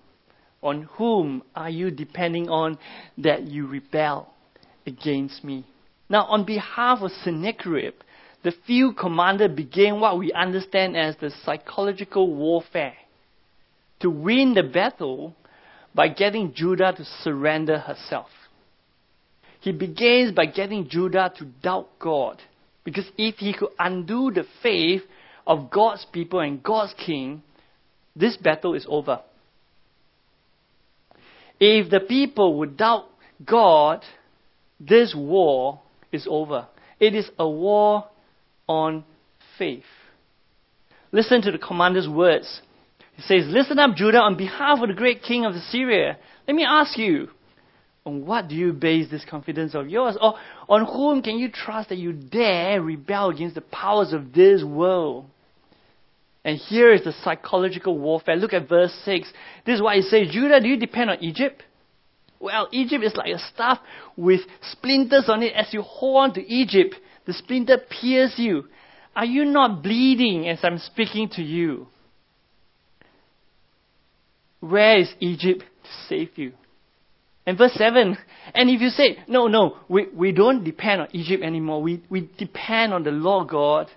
on 0.61 0.83
whom 0.83 1.43
are 1.55 1.69
you 1.69 1.91
depending 1.91 2.49
on 2.49 2.77
that 3.19 3.43
you 3.43 3.67
rebel 3.67 4.33
against 4.85 5.43
me? 5.43 5.65
Now, 6.09 6.25
on 6.25 6.45
behalf 6.45 6.99
of 7.01 7.11
Sennacherib, 7.23 7.93
the 8.43 8.53
field 8.65 8.97
commander 8.97 9.47
began 9.47 9.99
what 9.99 10.17
we 10.17 10.31
understand 10.33 10.97
as 10.97 11.15
the 11.17 11.31
psychological 11.45 12.33
warfare 12.33 12.95
to 13.99 14.09
win 14.09 14.53
the 14.53 14.63
battle 14.63 15.35
by 15.93 16.07
getting 16.07 16.53
Judah 16.53 16.93
to 16.95 17.03
surrender 17.23 17.79
herself. 17.79 18.29
He 19.59 19.71
begins 19.71 20.31
by 20.31 20.45
getting 20.45 20.87
Judah 20.87 21.31
to 21.37 21.45
doubt 21.45 21.89
God. 21.99 22.41
Because 22.83 23.09
if 23.17 23.35
he 23.35 23.53
could 23.53 23.71
undo 23.79 24.31
the 24.31 24.45
faith 24.61 25.01
of 25.45 25.69
God's 25.69 26.05
people 26.11 26.39
and 26.39 26.63
God's 26.63 26.93
king, 26.93 27.43
this 28.15 28.37
battle 28.37 28.75
is 28.75 28.85
over. 28.87 29.21
If 31.59 31.89
the 31.89 31.99
people 31.99 32.59
would 32.59 32.77
doubt 32.77 33.05
God, 33.43 34.03
this 34.79 35.13
war 35.17 35.81
is 36.11 36.27
over. 36.29 36.67
It 36.99 37.15
is 37.15 37.29
a 37.37 37.49
war 37.49 38.05
on 38.67 39.03
faith. 39.57 39.83
Listen 41.11 41.41
to 41.41 41.51
the 41.51 41.57
commander's 41.57 42.07
words. 42.07 42.61
He 43.17 43.23
says, 43.23 43.45
Listen 43.47 43.79
up, 43.79 43.95
Judah, 43.95 44.19
on 44.19 44.37
behalf 44.37 44.79
of 44.79 44.87
the 44.87 44.93
great 44.93 45.23
king 45.23 45.43
of 45.43 45.55
Assyria. 45.55 46.17
Let 46.47 46.55
me 46.55 46.63
ask 46.63 46.97
you, 46.97 47.29
on 48.05 48.25
what 48.25 48.47
do 48.47 48.55
you 48.55 48.71
base 48.71 49.09
this 49.09 49.25
confidence 49.25 49.75
of 49.75 49.89
yours? 49.89 50.17
Or 50.21 50.35
on 50.69 50.85
whom 50.85 51.21
can 51.23 51.37
you 51.37 51.51
trust 51.51 51.89
that 51.89 51.97
you 51.97 52.13
dare 52.13 52.81
rebel 52.81 53.31
against 53.31 53.55
the 53.55 53.61
powers 53.61 54.13
of 54.13 54.33
this 54.33 54.63
world? 54.63 55.25
And 56.45 56.57
here 56.57 56.93
is 56.93 57.03
the 57.03 57.11
psychological 57.23 57.97
warfare. 57.97 58.37
Look 58.37 58.53
at 58.53 58.69
verse 58.69 58.93
6. 59.03 59.27
This 59.65 59.75
is 59.75 59.81
why 59.81 59.95
it 59.95 60.03
says, 60.03 60.27
Judah, 60.31 60.61
do 60.61 60.67
you 60.69 60.77
depend 60.77 61.09
on 61.09 61.21
Egypt? 61.21 61.63
Well, 62.39 62.69
Egypt 62.71 63.03
is 63.03 63.15
like 63.15 63.33
a 63.33 63.39
staff 63.39 63.79
with 64.15 64.41
splinters 64.61 65.25
on 65.27 65.41
it. 65.41 65.53
As 65.53 65.73
you 65.73 65.81
hold 65.81 66.17
on 66.17 66.33
to 66.35 66.47
Egypt, 66.47 66.95
the 67.25 67.33
splinter 67.33 67.79
pierces 67.79 68.37
you. 68.37 68.65
Are 69.15 69.25
you 69.25 69.43
not 69.43 69.81
bleeding 69.81 70.47
as 70.47 70.59
I'm 70.61 70.77
speaking 70.77 71.29
to 71.29 71.41
you? 71.41 71.87
Where 74.69 74.99
is 74.99 75.09
Egypt 75.19 75.61
to 75.61 75.89
save 76.07 76.37
you? 76.37 76.53
And 77.45 77.57
verse 77.57 77.73
7, 77.75 78.17
and 78.53 78.69
if 78.69 78.81
you 78.81 78.89
say, 78.89 79.19
no, 79.27 79.47
no, 79.47 79.77
we, 79.87 80.07
we 80.13 80.33
don't 80.33 80.65
depend 80.65 81.01
on 81.01 81.07
Egypt 81.13 81.41
anymore, 81.43 81.81
we, 81.81 82.03
we 82.09 82.29
depend 82.37 82.93
on 82.93 83.03
the 83.03 83.11
Lord 83.11 83.47
God, 83.47 83.87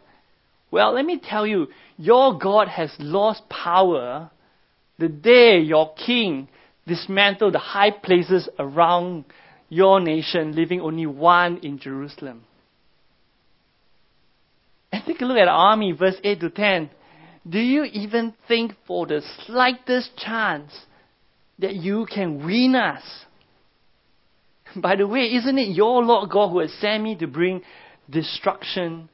well, 0.71 0.95
let 0.95 1.05
me 1.05 1.21
tell 1.23 1.45
you, 1.45 1.67
your 1.97 2.39
God 2.39 2.69
has 2.69 2.95
lost 3.01 3.49
power 3.49 4.31
the 5.01 5.09
day 5.09 5.59
your 5.59 5.95
king 5.95 6.49
dismantled 6.87 7.55
the 7.55 7.59
high 7.59 7.91
places 7.91 8.49
around 8.59 9.25
your 9.69 9.99
nation, 9.99 10.55
leaving 10.55 10.81
only 10.81 11.07
one 11.07 11.59
in 11.59 11.79
Jerusalem. 11.79 12.43
And 14.93 15.03
take 15.05 15.21
a 15.21 15.25
look 15.25 15.39
at 15.39 15.47
the 15.47 15.51
army, 15.51 15.93
verse 15.93 16.17
8 16.23 16.41
to 16.41 16.51
10. 16.51 16.91
Do 17.49 17.59
you 17.59 17.85
even 17.85 18.35
think 18.49 18.73
for 18.87 19.07
the 19.07 19.23
slightest 19.47 20.17
chance 20.17 20.73
that 21.59 21.75
you 21.75 22.07
can 22.07 22.45
win 22.45 22.75
us? 22.75 23.03
By 24.77 24.97
the 24.97 25.07
way, 25.07 25.35
isn't 25.35 25.59
it 25.59 25.75
your 25.75 26.03
Lord 26.05 26.31
God 26.31 26.51
who 26.51 26.61
has 26.61 26.73
sent 26.75 27.03
me 27.03 27.17
to 27.17 27.27
bring 27.27 27.63
destruction 28.09 29.09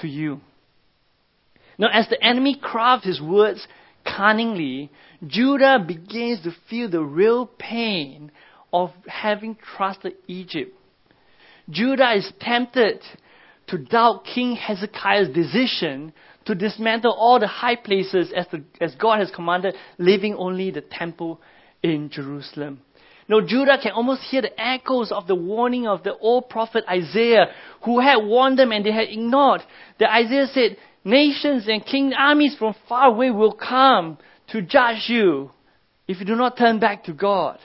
to 0.00 0.08
you? 0.08 0.40
Now, 1.78 1.88
as 1.92 2.08
the 2.08 2.22
enemy 2.22 2.58
crafts 2.60 3.06
his 3.06 3.20
words 3.20 3.66
cunningly, 4.04 4.90
Judah 5.26 5.82
begins 5.86 6.42
to 6.42 6.52
feel 6.68 6.90
the 6.90 7.02
real 7.02 7.46
pain 7.46 8.30
of 8.72 8.90
having 9.06 9.56
trusted 9.76 10.14
Egypt. 10.26 10.72
Judah 11.68 12.14
is 12.14 12.30
tempted 12.40 13.00
to 13.68 13.78
doubt 13.78 14.24
King 14.24 14.56
Hezekiah's 14.56 15.28
decision 15.28 16.12
to 16.46 16.54
dismantle 16.54 17.12
all 17.12 17.38
the 17.38 17.46
high 17.46 17.76
places 17.76 18.32
as, 18.34 18.46
the, 18.50 18.64
as 18.80 18.94
God 18.94 19.18
has 19.20 19.30
commanded, 19.30 19.74
leaving 19.98 20.34
only 20.34 20.70
the 20.70 20.80
temple 20.80 21.40
in 21.82 22.10
Jerusalem. 22.10 22.80
Now, 23.28 23.40
Judah 23.40 23.78
can 23.80 23.92
almost 23.92 24.22
hear 24.22 24.42
the 24.42 24.60
echoes 24.60 25.12
of 25.12 25.28
the 25.28 25.36
warning 25.36 25.86
of 25.86 26.02
the 26.02 26.16
old 26.16 26.48
prophet 26.48 26.84
Isaiah, 26.88 27.46
who 27.84 28.00
had 28.00 28.16
warned 28.16 28.58
them 28.58 28.72
and 28.72 28.84
they 28.84 28.90
had 28.90 29.08
ignored. 29.08 29.62
The 29.98 30.12
Isaiah 30.12 30.48
said, 30.52 30.76
Nations 31.04 31.66
and 31.68 31.84
king 31.86 32.12
armies 32.12 32.56
from 32.58 32.74
far 32.88 33.06
away 33.06 33.30
will 33.30 33.52
come 33.52 34.18
to 34.48 34.60
judge 34.60 35.04
you 35.08 35.50
if 36.08 36.18
you 36.18 36.26
do 36.26 36.34
not 36.34 36.58
turn 36.58 36.80
back 36.80 37.04
to 37.04 37.12
God. 37.12 37.58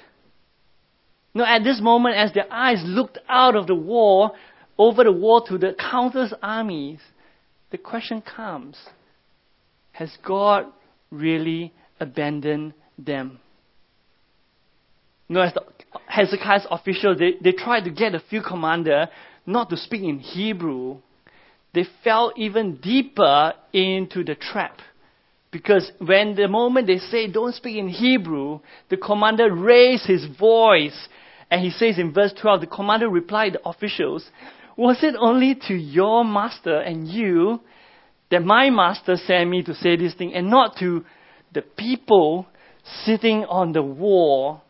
Now, 1.34 1.46
at 1.46 1.64
this 1.64 1.82
moment, 1.82 2.16
as 2.16 2.32
their 2.32 2.52
eyes 2.52 2.82
looked 2.86 3.18
out 3.28 3.56
of 3.56 3.68
the 3.68 3.76
war, 3.76 4.32
over 4.78 5.04
the 5.04 5.12
wall 5.12 5.42
to 5.48 5.58
the 5.58 5.74
countless 5.74 6.34
armies, 6.42 7.00
the 7.76 7.84
question 7.84 8.22
comes 8.22 8.78
Has 9.92 10.10
God 10.26 10.68
really 11.12 11.74
abandoned 12.00 12.74
them? 12.98 13.40
You 15.28 15.36
know, 15.36 15.42
as 15.42 15.54
the 15.54 15.64
Hezekiah's 16.08 16.68
officials, 16.72 17.18
they, 17.18 17.34
they 17.42 17.52
tried 17.52 17.84
to 17.84 17.90
get 17.90 18.14
the 18.14 18.22
field 18.30 18.46
commander 18.46 19.10
not 19.46 19.70
to 19.72 19.78
speak 19.78 20.04
in 20.04 20.20
Hebrew. 20.20 21.00
They 21.74 21.86
fell 22.02 22.32
even 22.38 22.78
deeper 22.78 23.54
into 23.74 24.24
the 24.24 24.36
trap. 24.36 24.80
Because 25.52 25.92
when 26.00 26.36
the 26.36 26.48
moment 26.48 26.88
they 26.88 27.00
say 27.00 27.30
don't 27.30 27.54
speak 27.56 27.76
in 27.76 27.90
Hebrew, 27.90 28.62
the 28.90 28.96
commander 28.96 29.54
raised 29.54 30.06
his 30.06 30.26
voice. 30.40 31.10
And 31.52 31.62
he 31.62 31.72
says 31.72 32.00
in 32.00 32.14
verse 32.14 32.34
12, 32.42 32.62
the 32.62 32.68
commander 32.68 33.10
replied 33.10 33.54
the 33.54 33.68
officials, 33.68 34.26
was 34.78 34.98
it 35.02 35.16
only 35.20 35.56
to 35.68 35.74
your 35.74 36.24
master 36.26 36.80
and 36.80 37.08
you 37.08 37.60
that 38.32 38.44
my 38.44 38.70
master 38.70 39.16
sent 39.16 39.50
me 39.50 39.64
to 39.64 39.74
say 39.74 39.96
this 39.96 40.14
thing 40.16 40.34
and 40.34 40.50
not 40.50 40.78
to 40.80 41.06
the 41.54 41.62
people 41.62 42.48
sitting 43.06 43.46
on 43.46 43.72
the 43.72 43.82
wall 43.82 44.62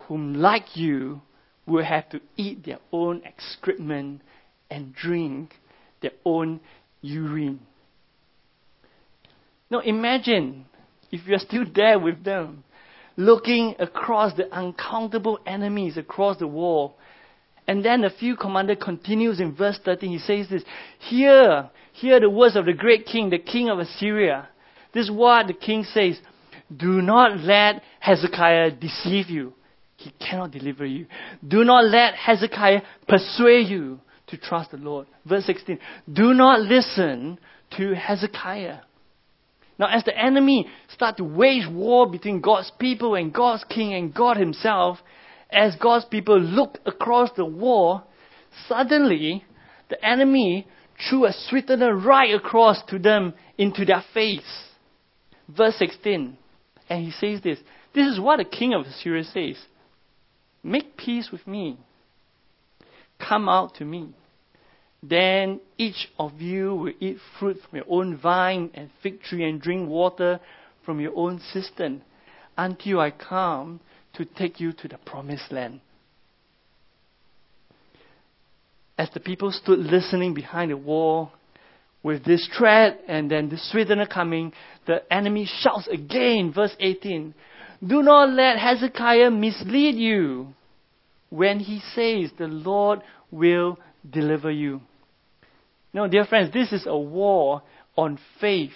whom, 0.00 0.34
like 0.34 0.76
you, 0.76 1.20
will 1.66 1.84
have 1.84 2.08
to 2.08 2.20
eat 2.36 2.64
their 2.64 2.78
own 2.92 3.22
excrement 3.24 4.22
and 4.70 4.94
drink 4.94 5.54
their 6.00 6.12
own 6.24 6.60
urine? 7.02 7.60
Now 9.70 9.80
imagine 9.80 10.64
if 11.10 11.26
you're 11.26 11.38
still 11.38 11.64
there 11.74 11.98
with 11.98 12.24
them, 12.24 12.64
looking 13.16 13.74
across 13.78 14.34
the 14.34 14.50
uncountable 14.52 15.38
enemies 15.46 15.98
across 15.98 16.38
the 16.38 16.46
wall 16.46 16.96
and 17.68 17.84
then 17.84 18.00
the 18.00 18.10
field 18.10 18.40
commander 18.40 18.74
continues 18.74 19.40
in 19.40 19.54
verse 19.54 19.78
13. 19.84 20.10
He 20.10 20.18
says 20.18 20.48
this 20.48 20.64
Hear, 21.00 21.70
hear 21.92 22.18
the 22.18 22.30
words 22.30 22.56
of 22.56 22.64
the 22.64 22.72
great 22.72 23.04
king, 23.04 23.28
the 23.28 23.38
king 23.38 23.68
of 23.68 23.78
Assyria. 23.78 24.48
This 24.94 25.04
is 25.04 25.10
what 25.10 25.46
the 25.46 25.52
king 25.52 25.84
says 25.84 26.18
Do 26.74 27.02
not 27.02 27.38
let 27.40 27.82
Hezekiah 28.00 28.70
deceive 28.72 29.28
you. 29.28 29.52
He 29.96 30.10
cannot 30.12 30.50
deliver 30.50 30.86
you. 30.86 31.06
Do 31.46 31.62
not 31.62 31.84
let 31.84 32.14
Hezekiah 32.14 32.80
persuade 33.06 33.68
you 33.68 34.00
to 34.28 34.38
trust 34.38 34.70
the 34.70 34.78
Lord. 34.78 35.06
Verse 35.26 35.44
16 35.44 35.78
Do 36.10 36.32
not 36.32 36.60
listen 36.60 37.38
to 37.76 37.94
Hezekiah. 37.94 38.78
Now, 39.78 39.88
as 39.94 40.04
the 40.04 40.16
enemy 40.16 40.66
start 40.88 41.18
to 41.18 41.24
wage 41.24 41.68
war 41.70 42.10
between 42.10 42.40
God's 42.40 42.72
people 42.78 43.14
and 43.14 43.32
God's 43.32 43.64
king 43.64 43.92
and 43.92 44.12
God 44.12 44.38
himself, 44.38 44.98
as 45.50 45.76
God's 45.76 46.04
people 46.04 46.38
looked 46.38 46.78
across 46.86 47.30
the 47.36 47.44
wall, 47.44 48.02
suddenly 48.66 49.44
the 49.88 50.04
enemy 50.04 50.66
threw 51.08 51.26
a 51.26 51.32
sweetener 51.32 51.94
right 51.96 52.34
across 52.34 52.82
to 52.88 52.98
them 52.98 53.34
into 53.56 53.84
their 53.84 54.04
face. 54.12 54.64
Verse 55.48 55.76
16. 55.76 56.36
And 56.90 57.04
he 57.04 57.10
says 57.10 57.40
this 57.42 57.58
This 57.94 58.06
is 58.06 58.20
what 58.20 58.38
the 58.38 58.44
king 58.44 58.74
of 58.74 58.86
Assyria 58.86 59.24
says 59.24 59.56
Make 60.62 60.96
peace 60.96 61.30
with 61.30 61.46
me. 61.46 61.78
Come 63.18 63.48
out 63.48 63.76
to 63.76 63.84
me. 63.84 64.10
Then 65.02 65.60
each 65.76 66.08
of 66.18 66.40
you 66.40 66.74
will 66.74 66.92
eat 67.00 67.18
fruit 67.38 67.58
from 67.62 67.76
your 67.76 67.86
own 67.88 68.16
vine 68.16 68.70
and 68.74 68.90
fig 69.02 69.22
tree 69.22 69.48
and 69.48 69.60
drink 69.60 69.88
water 69.88 70.40
from 70.84 71.00
your 71.00 71.16
own 71.16 71.40
cistern 71.52 72.02
until 72.56 73.00
I 73.00 73.12
come 73.12 73.80
to 74.18 74.24
take 74.24 74.60
you 74.60 74.72
to 74.72 74.88
the 74.88 74.98
promised 74.98 75.50
land. 75.50 75.80
As 78.98 79.08
the 79.14 79.20
people 79.20 79.52
stood 79.52 79.78
listening 79.78 80.34
behind 80.34 80.70
the 80.70 80.76
wall, 80.76 81.32
with 82.02 82.24
this 82.24 82.48
threat 82.56 83.00
and 83.08 83.30
then 83.30 83.48
the 83.48 83.58
sweetener 83.58 84.06
coming, 84.06 84.52
the 84.86 85.02
enemy 85.12 85.48
shouts 85.60 85.88
again, 85.88 86.52
verse 86.54 86.74
18 86.78 87.34
Do 87.86 88.02
not 88.02 88.30
let 88.30 88.58
Hezekiah 88.58 89.30
mislead 89.30 89.96
you 89.96 90.48
when 91.30 91.60
he 91.60 91.80
says 91.94 92.30
the 92.38 92.46
Lord 92.46 93.00
will 93.30 93.78
deliver 94.08 94.50
you. 94.50 94.80
No, 95.92 96.08
dear 96.08 96.24
friends, 96.24 96.52
this 96.52 96.72
is 96.72 96.86
a 96.86 96.98
war 96.98 97.62
on 97.96 98.18
faith, 98.40 98.72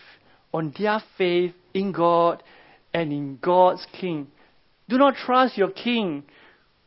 on 0.52 0.74
their 0.78 1.02
faith 1.16 1.54
in 1.74 1.92
God 1.92 2.42
and 2.92 3.12
in 3.12 3.38
God's 3.40 3.86
King. 4.00 4.26
Do 4.88 4.98
not 4.98 5.14
trust 5.14 5.56
your 5.56 5.70
King 5.70 6.24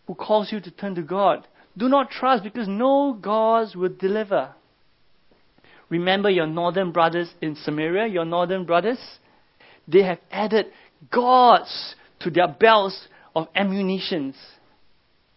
who 0.07 0.15
calls 0.15 0.51
you 0.51 0.59
to 0.59 0.71
turn 0.71 0.95
to 0.95 1.01
God. 1.01 1.47
Do 1.77 1.89
not 1.89 2.09
trust 2.09 2.43
because 2.43 2.67
no 2.67 3.13
gods 3.13 3.75
will 3.75 3.89
deliver. 3.89 4.53
Remember 5.89 6.29
your 6.29 6.47
northern 6.47 6.91
brothers 6.91 7.29
in 7.41 7.55
Samaria, 7.55 8.07
your 8.07 8.25
northern 8.25 8.65
brothers? 8.65 8.99
They 9.87 10.03
have 10.03 10.19
added 10.31 10.67
gods 11.11 11.95
to 12.21 12.29
their 12.29 12.47
belts 12.47 13.07
of 13.35 13.47
ammunitions. 13.55 14.35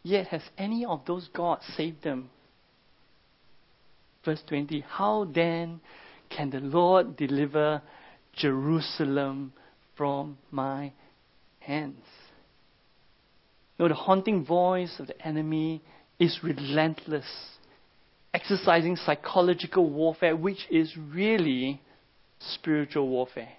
Yet 0.03 0.29
has 0.29 0.43
any 0.57 0.85
of 0.85 1.05
those 1.07 1.29
gods 1.29 1.65
saved 1.77 2.03
them? 2.03 2.31
Verse 4.25 4.43
20 4.47 4.85
How 4.89 5.25
then 5.25 5.81
can 6.31 6.51
the 6.51 6.61
Lord 6.61 7.17
deliver 7.17 7.83
Jerusalem 8.35 9.53
from 9.97 10.39
my 10.51 10.93
hands? 11.61 12.05
No, 13.79 13.89
the 13.89 13.95
haunting 13.95 14.45
voice 14.45 14.99
of 14.99 15.07
the 15.07 15.27
enemy 15.27 15.83
is 16.19 16.41
relentless, 16.43 17.27
exercising 18.35 18.97
psychological 18.97 19.89
warfare, 19.89 20.35
which 20.35 20.67
is 20.71 20.97
really 20.97 21.81
spiritual 22.41 23.09
warfare. 23.09 23.53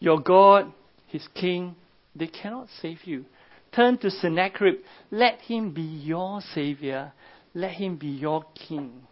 Your 0.00 0.20
God, 0.20 0.72
His 1.06 1.26
King, 1.34 1.76
they 2.14 2.26
cannot 2.26 2.68
save 2.82 3.04
you. 3.04 3.24
Turn 3.74 3.98
to 3.98 4.10
Sennacherib. 4.10 4.76
Let 5.10 5.40
him 5.40 5.72
be 5.72 5.82
your 5.82 6.40
Savior. 6.54 7.12
Let 7.54 7.72
him 7.72 7.96
be 7.96 8.08
your 8.08 8.44
King. 8.68 9.02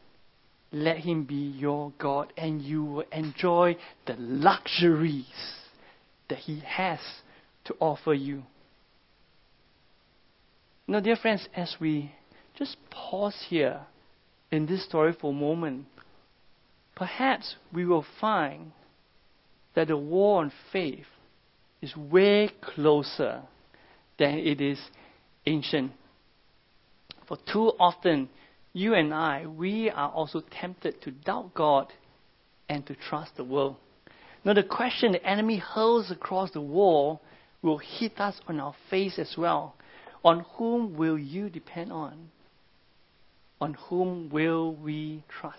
Let 0.71 0.99
him 0.99 1.25
be 1.25 1.35
your 1.35 1.93
God, 1.99 2.33
and 2.37 2.63
you 2.63 2.85
will 2.85 3.05
enjoy 3.13 3.77
the 4.07 4.15
luxuries 4.19 5.25
that 6.29 6.39
he 6.39 6.61
has 6.61 7.01
to 7.65 7.75
offer 7.81 8.15
you. 8.15 8.45
Now, 10.87 11.01
dear 11.01 11.17
friends, 11.17 11.49
as 11.55 11.77
we 11.81 12.13
just 12.59 12.77
pause 12.91 13.47
here 13.49 13.83
in 14.51 14.67
this 14.67 14.85
story 14.85 15.13
for 15.13 15.31
a 15.31 15.35
moment, 15.35 15.87
perhaps 16.97 17.57
we 17.73 17.87
will 17.87 18.05
find 18.21 18.73
that 19.75 19.89
the 19.89 19.97
war 19.97 20.43
on 20.43 20.53
faith 20.73 21.07
is 21.81 21.97
way 21.97 22.51
closer 22.61 23.43
than 24.19 24.39
it 24.39 24.61
is 24.61 24.79
ancient. 25.47 25.93
For 27.27 27.39
too 27.51 27.73
often, 27.79 28.29
you 28.73 28.95
and 28.95 29.15
I, 29.15 29.47
we 29.47 29.89
are 29.89 30.11
also 30.11 30.41
tempted 30.41 31.01
to 31.03 31.11
doubt 31.13 31.55
God 31.55 31.93
and 32.69 32.85
to 32.87 32.95
trust 32.95 33.37
the 33.37 33.45
world. 33.45 33.77
Now, 34.45 34.55
the 34.55 34.65
question 34.65 35.13
the 35.13 35.25
enemy 35.25 35.59
hurls 35.59 36.11
across 36.11 36.51
the 36.51 36.61
wall 36.61 37.21
will 37.63 37.79
hit 37.79 38.19
us 38.19 38.41
on 38.49 38.59
our 38.59 38.75
face 38.91 39.19
as 39.19 39.35
well. 39.39 39.77
On 40.25 40.45
whom 40.57 40.97
will 40.97 41.19
you 41.19 41.51
depend 41.51 41.93
on? 41.93 42.31
On 43.61 43.75
whom 43.75 44.31
will 44.31 44.75
we 44.75 45.25
trust? 45.29 45.59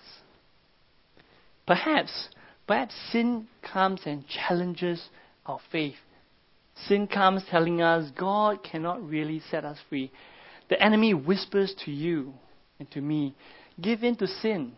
Perhaps, 1.66 2.30
perhaps 2.68 2.94
sin 3.12 3.48
comes 3.62 4.02
and 4.06 4.26
challenges 4.28 5.10
our 5.46 5.60
faith. 5.72 5.96
Sin 6.88 7.08
comes 7.08 7.44
telling 7.50 7.82
us 7.82 8.10
God 8.18 8.64
cannot 8.64 9.08
really 9.08 9.42
set 9.52 9.64
us 9.64 9.78
free. 9.90 10.12
The 10.70 10.82
enemy 10.82 11.14
whispers 11.14 11.74
to 11.86 11.92
you 11.92 12.34
and 12.80 12.90
to 12.92 13.02
me, 13.02 13.36
give 13.80 14.04
in 14.04 14.16
to 14.18 14.28
sin. 14.28 14.74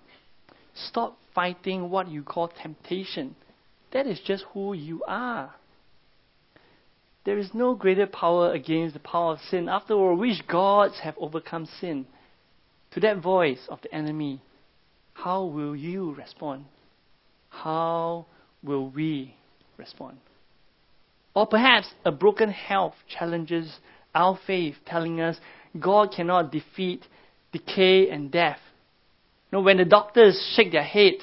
Stop 0.74 1.18
fighting 1.34 1.90
what 1.90 2.10
you 2.10 2.24
call 2.24 2.50
temptation. 2.50 3.36
That 3.94 4.08
is 4.08 4.20
just 4.26 4.44
who 4.54 4.74
you 4.74 5.04
are. 5.08 5.54
There 7.26 7.40
is 7.40 7.54
no 7.54 7.74
greater 7.74 8.06
power 8.06 8.54
against 8.54 8.94
the 8.94 9.00
power 9.00 9.34
of 9.34 9.40
sin. 9.50 9.68
After 9.68 9.96
all, 9.96 10.16
which 10.16 10.48
gods 10.48 11.00
have 11.02 11.16
overcome 11.18 11.68
sin? 11.80 12.06
To 12.92 13.00
that 13.02 13.22
voice 13.22 13.66
of 13.68 13.82
the 13.82 13.94
enemy, 13.94 14.42
how 15.14 15.46
will 15.46 15.76
you 15.76 16.14
respond? 16.14 16.66
How 17.50 18.28
will 18.64 18.90
we 18.90 19.36
respond? 19.78 20.18
Or 21.34 21.48
perhaps 21.48 21.88
a 22.06 22.12
broken 22.12 22.50
health 22.50 22.94
challenges 23.08 23.80
our 24.14 24.40
faith, 24.48 24.76
telling 24.86 25.20
us 25.20 25.38
God 25.78 26.14
cannot 26.16 26.52
defeat 26.52 27.06
decay 27.52 28.10
and 28.10 28.32
death. 28.32 28.60
No, 29.52 29.62
when 29.62 29.78
the 29.78 29.86
doctors 29.86 30.54
shake 30.56 30.72
their 30.72 30.84
head, 30.84 31.16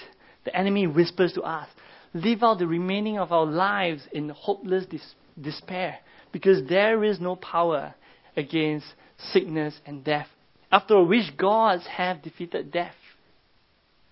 the 0.44 0.54
enemy 0.54 0.86
whispers 0.86 1.32
to 1.34 1.42
us, 1.42 1.68
live 2.12 2.42
out 2.42 2.58
the 2.58 2.66
remaining 2.66 3.18
of 3.18 3.32
our 3.32 3.46
lives 3.46 4.02
in 4.12 4.28
hopeless 4.30 4.84
dis- 4.86 5.14
despair, 5.40 5.98
because 6.32 6.66
there 6.68 7.04
is 7.04 7.20
no 7.20 7.36
power 7.36 7.94
against 8.36 8.86
sickness 9.32 9.74
and 9.86 10.04
death. 10.04 10.28
After 10.70 11.02
which 11.04 11.36
gods 11.36 11.86
have 11.86 12.22
defeated 12.22 12.72
death? 12.72 12.94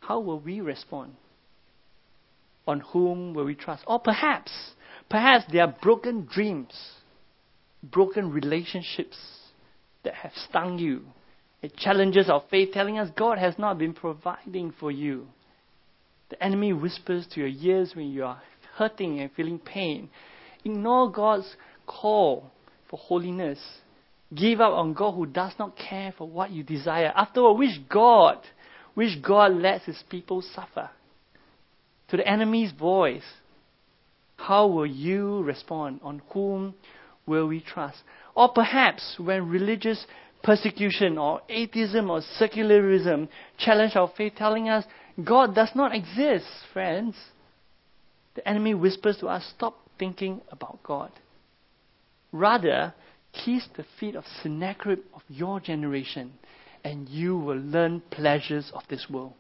How 0.00 0.20
will 0.20 0.40
we 0.40 0.61
respond? 0.61 1.14
On 2.66 2.80
whom 2.80 3.35
will 3.35 3.44
we 3.44 3.54
trust? 3.54 3.83
Or 3.87 3.98
perhaps, 3.98 4.52
perhaps 5.09 5.44
there 5.50 5.62
are 5.62 5.74
broken 5.83 6.28
dreams, 6.30 6.72
broken 7.83 8.30
relationships 8.30 9.16
that 10.04 10.14
have 10.14 10.33
stung 10.48 10.78
you. 10.78 11.02
It 11.62 11.76
challenges 11.76 12.28
our 12.30 12.42
faith, 12.50 12.72
telling 12.72 12.98
us 12.98 13.11
God 13.16 13.38
has 13.38 13.59
not 13.59 13.78
been 13.78 13.92
providing 13.92 14.72
for 14.78 14.90
you. 14.90 15.26
The 16.30 16.42
enemy 16.42 16.72
whispers 16.72 17.26
to 17.28 17.40
your 17.40 17.48
ears 17.48 17.92
when 17.94 18.11
you 18.11 18.24
are 18.24 18.40
hurting 18.76 19.20
and 19.20 19.30
feeling 19.33 19.59
pain. 19.59 20.09
Ignore 20.64 21.11
God's 21.12 21.57
call 21.87 22.51
for 22.88 22.99
holiness. 22.99 23.59
Give 24.35 24.61
up 24.61 24.73
on 24.73 24.92
God 24.92 25.12
who 25.12 25.27
does 25.27 25.53
not 25.59 25.77
care 25.77 26.12
for 26.16 26.29
what 26.29 26.51
you 26.51 26.62
desire. 26.62 27.12
After 27.16 27.40
all, 27.40 27.57
which 27.57 27.81
God, 27.88 28.38
which 28.94 29.20
God 29.23 29.53
lets 29.53 29.87
his 29.87 30.03
people 30.09 30.42
suffer? 30.42 30.90
To 32.09 32.16
the 32.16 32.27
enemy's 32.27 32.73
voice, 32.73 33.25
how 34.37 34.66
will 34.66 34.87
you 34.87 35.42
respond? 35.42 36.01
On 36.03 36.23
whom 36.31 36.75
will 37.27 37.46
we 37.46 37.61
trust? 37.61 37.99
Or 38.35 38.53
perhaps 38.53 39.16
when 39.18 39.49
religious 39.49 40.07
persecution 40.42 41.18
or 41.18 41.42
atheism 41.49 42.11
or 42.11 42.23
secularism 42.38 43.29
challenge 43.59 43.96
our 43.96 44.11
faith, 44.16 44.35
telling 44.37 44.68
us 44.68 44.85
God 45.23 45.55
does 45.55 45.70
not 45.75 45.94
exist, 45.94 46.46
friends, 46.73 47.14
the 48.35 48.49
enemy 48.49 48.75
whispers 48.75 49.18
to 49.18 49.27
us, 49.27 49.44
stop 49.57 49.77
thinking 50.01 50.41
about 50.51 50.83
God. 50.83 51.13
Rather, 52.33 52.93
kiss 53.33 53.69
the 53.77 53.85
feet 54.01 54.17
of 54.17 54.25
Sennacherib 54.43 54.99
of 55.15 55.23
your 55.29 55.61
generation, 55.61 56.33
and 56.83 57.09
you 57.09 57.37
will 57.37 57.59
learn 57.59 58.03
pleasures 58.11 58.73
of 58.75 58.83
this 58.91 59.07
world. 59.09 59.35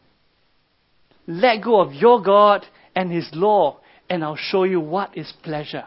Let 1.26 1.64
go 1.64 1.80
of 1.80 1.92
your 1.92 2.22
God 2.22 2.64
and 2.94 3.10
His 3.10 3.28
law, 3.32 3.80
and 4.08 4.22
I'll 4.22 4.36
show 4.36 4.62
you 4.62 4.78
what 4.78 5.16
is 5.16 5.32
pleasure 5.42 5.86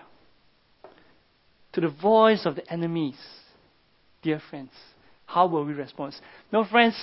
to 1.74 1.82
the 1.82 1.90
voice 1.90 2.46
of 2.46 2.56
the 2.56 2.72
enemies, 2.72 3.18
dear 4.22 4.42
friends, 4.50 4.72
how 5.26 5.48
will 5.48 5.66
we 5.66 5.74
respond? 5.74 6.14
No, 6.52 6.64
friends, 6.64 6.96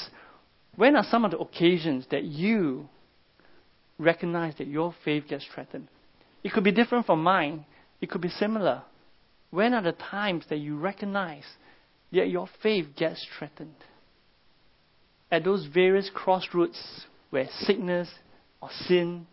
when 0.76 0.96
are 0.96 1.04
some 1.10 1.24
of 1.24 1.32
the 1.32 1.38
occasions 1.38 2.06
that 2.10 2.24
you 2.24 2.88
recognize 3.98 4.54
that 4.58 4.68
your 4.68 4.94
faith 5.04 5.24
gets 5.28 5.44
threatened? 5.52 5.88
It 6.42 6.52
could 6.52 6.64
be 6.64 6.72
different 6.72 7.06
from 7.06 7.22
mine, 7.22 7.66
it 8.00 8.10
could 8.10 8.20
be 8.20 8.28
similar. 8.28 8.82
When 9.50 9.74
are 9.74 9.82
the 9.82 9.92
times 9.92 10.44
that 10.48 10.58
you 10.58 10.76
recognize 10.76 11.44
that 12.12 12.28
your 12.28 12.48
faith 12.62 12.86
gets 12.96 13.26
threatened? 13.38 13.74
At 15.30 15.44
those 15.44 15.66
various 15.66 16.10
crossroads 16.12 17.06
where 17.30 17.48
sickness 17.60 18.08
or 18.60 18.70
sin, 18.86 19.26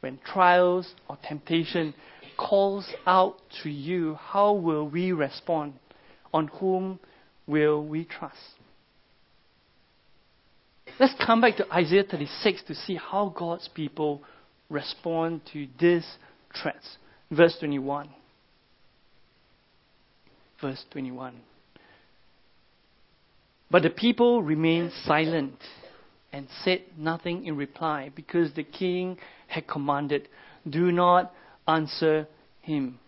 when 0.00 0.18
trials 0.24 0.94
or 1.08 1.18
temptation 1.26 1.94
calls 2.36 2.88
out 3.06 3.36
to 3.62 3.70
you, 3.70 4.14
how 4.14 4.52
will 4.52 4.88
we 4.88 5.12
respond? 5.12 5.74
On 6.32 6.48
whom 6.48 6.98
will 7.46 7.84
we 7.84 8.04
trust? 8.04 8.36
Let's 11.00 11.14
come 11.24 11.40
back 11.40 11.56
to 11.56 11.72
Isaiah 11.72 12.04
36 12.04 12.62
to 12.68 12.74
see 12.74 12.96
how 12.96 13.34
God's 13.36 13.68
people 13.68 14.22
respond 14.70 15.42
to 15.52 15.66
these 15.78 16.06
threats. 16.62 16.96
Verse 17.30 17.56
21. 17.58 18.08
Verse 20.60 20.84
21. 20.90 21.34
But 23.70 23.82
the 23.82 23.90
people 23.90 24.42
remained 24.42 24.92
silent 25.04 25.56
and 26.32 26.46
said 26.64 26.82
nothing 26.96 27.46
in 27.46 27.56
reply 27.56 28.10
because 28.14 28.52
the 28.54 28.62
king 28.62 29.18
had 29.48 29.66
commanded, 29.66 30.28
Do 30.68 30.92
not 30.92 31.32
answer 31.66 32.28
him. 32.60 32.98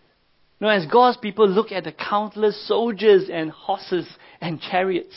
Now, 0.59 0.69
as 0.69 0.85
God's 0.85 1.17
people 1.17 1.47
look 1.47 1.71
at 1.71 1.85
the 1.85 1.93
countless 1.93 2.67
soldiers 2.67 3.29
and 3.31 3.49
horses 3.49 4.07
and 4.41 4.59
chariots, 4.59 5.15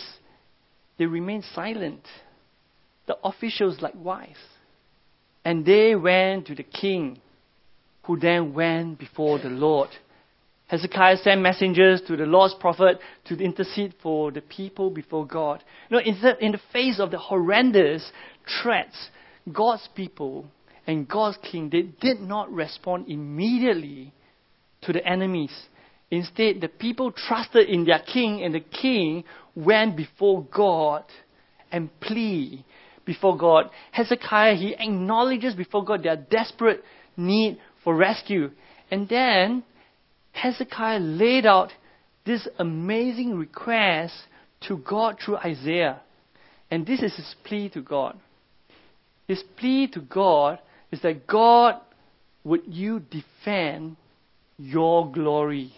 they 0.99 1.07
remain 1.07 1.42
silent. 1.55 2.07
the 3.07 3.16
officials 3.25 3.81
likewise. 3.81 4.37
And 5.45 5.66
they 5.66 5.97
went 5.97 6.47
to 6.47 6.55
the 6.55 6.62
king, 6.62 7.21
who 8.05 8.19
then 8.19 8.55
went 8.55 8.99
before 8.99 9.38
the 9.38 9.49
Lord. 9.49 9.91
Hezekiah 10.69 11.19
sent 11.19 11.43
messengers 11.43 12.01
to 12.07 12.17
the 12.17 12.25
Lord's 12.25 12.55
prophet 12.55 12.99
to 13.27 13.37
intercede 13.37 13.95
for 14.03 14.31
the 14.31 14.41
people 14.41 14.91
before 14.91 15.27
God. 15.27 15.62
You 15.91 15.97
know, 15.99 16.03
in 16.03 16.19
the, 16.23 16.45
in 16.45 16.53
the 16.53 16.61
face 16.73 16.99
of 16.99 17.11
the 17.11 17.19
horrendous 17.19 18.11
threats, 18.62 18.97
God's 19.53 19.87
people 19.95 20.47
and 20.87 21.07
God's 21.07 21.38
king, 21.51 21.69
they 21.71 21.83
did 21.83 22.21
not 22.21 22.51
respond 22.51 23.09
immediately 23.09 24.12
to 24.83 24.93
the 24.93 25.07
enemies. 25.07 25.53
Instead, 26.11 26.61
the 26.61 26.69
people 26.69 27.12
trusted 27.12 27.69
in 27.69 27.85
their 27.85 28.01
king, 28.01 28.43
and 28.43 28.55
the 28.55 28.61
king 28.61 29.25
went 29.55 29.97
before 29.97 30.47
God 30.55 31.05
and 31.71 31.88
plead 32.01 32.65
before 33.05 33.37
God. 33.37 33.71
Hezekiah, 33.93 34.55
he 34.55 34.75
acknowledges 34.79 35.55
before 35.55 35.85
God 35.85 36.03
their 36.03 36.17
desperate 36.17 36.83
need 37.17 37.59
for 37.85 37.95
rescue. 37.95 38.51
And 38.90 39.09
then 39.09 39.64
Hezekiah 40.33 41.01
laid 41.01 41.47
out 41.47 41.73
this 42.25 42.47
amazing 42.59 43.37
request 43.37 44.14
to 44.68 44.79
God 44.79 45.18
through 45.25 45.38
Isaiah. 45.38 46.01
And 46.71 46.87
this 46.87 47.03
is 47.03 47.14
his 47.16 47.35
plea 47.45 47.68
to 47.71 47.83
God. 47.83 48.18
His 49.27 49.42
plea 49.59 49.88
to 49.88 50.01
God 50.01 50.59
is 50.90 51.01
that 51.03 51.27
God, 51.27 51.81
would 52.45 52.62
you 52.66 53.01
defend 53.01 53.97
your 54.59 55.11
glory 55.11 55.73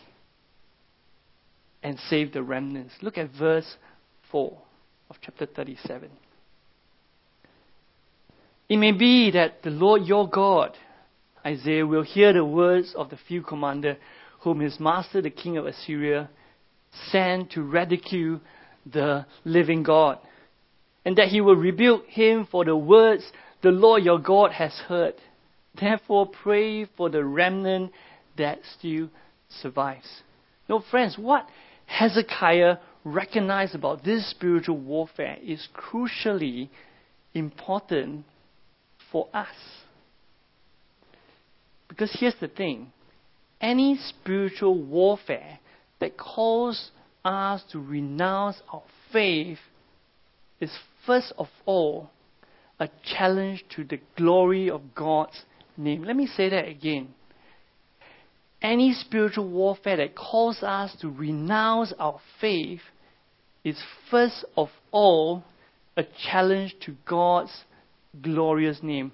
and 1.83 1.99
save 2.09 2.33
the 2.33 2.43
remnants? 2.43 2.95
Look 3.01 3.19
at 3.19 3.31
verse 3.39 3.77
4 4.31 4.57
of 5.11 5.17
chapter 5.21 5.47
37. 5.47 6.11
It 8.69 8.77
may 8.77 8.93
be 8.93 9.31
that 9.33 9.63
the 9.63 9.71
Lord 9.71 10.03
your 10.03 10.29
God, 10.29 10.77
Isaiah, 11.45 11.87
will 11.87 12.03
hear 12.03 12.33
the 12.33 12.45
words 12.45 12.95
of 12.97 13.11
the 13.11 13.19
field 13.29 13.47
commander 13.47 13.97
whom 14.41 14.61
his 14.61 14.79
master, 14.79 15.21
the 15.23 15.31
king 15.31 15.57
of 15.57 15.67
Assyria, 15.67 16.29
sent 17.11 17.53
to 17.53 17.63
ridicule 17.63 18.41
the 18.91 19.27
living 19.45 19.83
God, 19.83 20.19
and 21.05 21.17
that 21.17 21.29
he 21.29 21.41
will 21.41 21.57
rebuke 21.57 22.07
him 22.07 22.47
for 22.51 22.65
the 22.65 22.77
words 22.77 23.25
the 23.63 23.71
Lord 23.71 24.05
your 24.05 24.19
God 24.19 24.53
has 24.53 24.73
heard. 24.89 25.15
Therefore, 25.79 26.27
pray 26.27 26.85
for 26.85 27.09
the 27.11 27.25
remnant 27.25 27.93
that 28.37 28.61
still 28.79 29.09
survives. 29.49 30.23
No, 30.69 30.83
friends, 30.91 31.17
what 31.19 31.49
Hezekiah 31.87 32.77
recognized 33.05 33.75
about 33.75 34.05
this 34.05 34.31
spiritual 34.31 34.79
warfare 34.79 35.37
is 35.43 35.69
crucially 35.75 36.69
important 37.35 38.25
for 39.11 39.29
us. 39.35 39.49
Because 41.89 42.15
here's 42.19 42.35
the 42.41 42.49
thing 42.49 42.93
any 43.61 43.97
spiritual 43.97 44.83
warfare 44.83 45.59
that 46.01 46.17
calls 46.17 46.91
us 47.25 47.63
to 47.73 47.79
renounce 47.79 48.61
our 48.73 48.83
faith 49.13 49.59
is 50.61 50.77
first 51.07 51.33
of 51.39 51.49
all 51.65 52.11
a 52.79 52.89
challenge 53.05 53.65
to 53.77 53.85
the 53.85 54.01
glory 54.17 54.69
of 54.69 54.95
God's 54.95 55.43
name. 55.77 56.05
Let 56.05 56.17
me 56.17 56.27
say 56.27 56.49
that 56.51 56.69
again. 56.69 57.15
Any 58.61 58.93
spiritual 58.95 59.49
warfare 59.49 59.99
that 59.99 60.17
calls 60.17 60.63
us 60.63 60.95
to 61.01 61.09
renounce 61.09 61.93
our 61.99 62.21
faith 62.41 62.81
is 63.63 63.79
first 64.11 64.45
of 64.57 64.69
all 64.91 65.45
a 65.97 66.05
challenge 66.31 66.75
to 66.87 66.97
God's 67.07 67.53
glorious 68.21 68.83
name. 68.83 69.13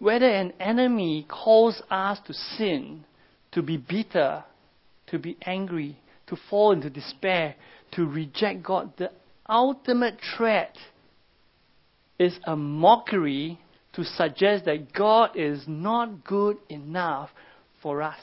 Whether 0.00 0.28
an 0.30 0.54
enemy 0.58 1.26
calls 1.28 1.82
us 1.90 2.18
to 2.26 2.32
sin, 2.32 3.04
to 3.52 3.60
be 3.62 3.76
bitter, 3.76 4.44
to 5.08 5.18
be 5.18 5.36
angry, 5.42 6.00
to 6.28 6.36
fall 6.48 6.72
into 6.72 6.88
despair, 6.88 7.54
to 7.92 8.06
reject 8.06 8.62
God, 8.62 8.92
the 8.96 9.12
ultimate 9.46 10.18
threat 10.36 10.74
is 12.18 12.38
a 12.44 12.56
mockery 12.56 13.60
to 13.92 14.04
suggest 14.04 14.64
that 14.64 14.94
God 14.94 15.36
is 15.36 15.64
not 15.66 16.24
good 16.24 16.56
enough 16.70 17.28
for 17.82 18.00
us. 18.00 18.20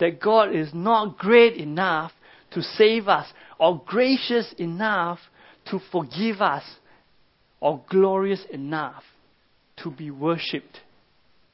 That 0.00 0.20
God 0.20 0.52
is 0.52 0.74
not 0.74 1.16
great 1.16 1.58
enough 1.58 2.10
to 2.52 2.62
save 2.62 3.06
us, 3.06 3.28
or 3.60 3.80
gracious 3.86 4.52
enough 4.58 5.20
to 5.70 5.78
forgive 5.92 6.40
us, 6.40 6.64
or 7.60 7.84
glorious 7.88 8.44
enough 8.50 9.04
to 9.82 9.90
be 9.90 10.10
worshipped. 10.10 10.80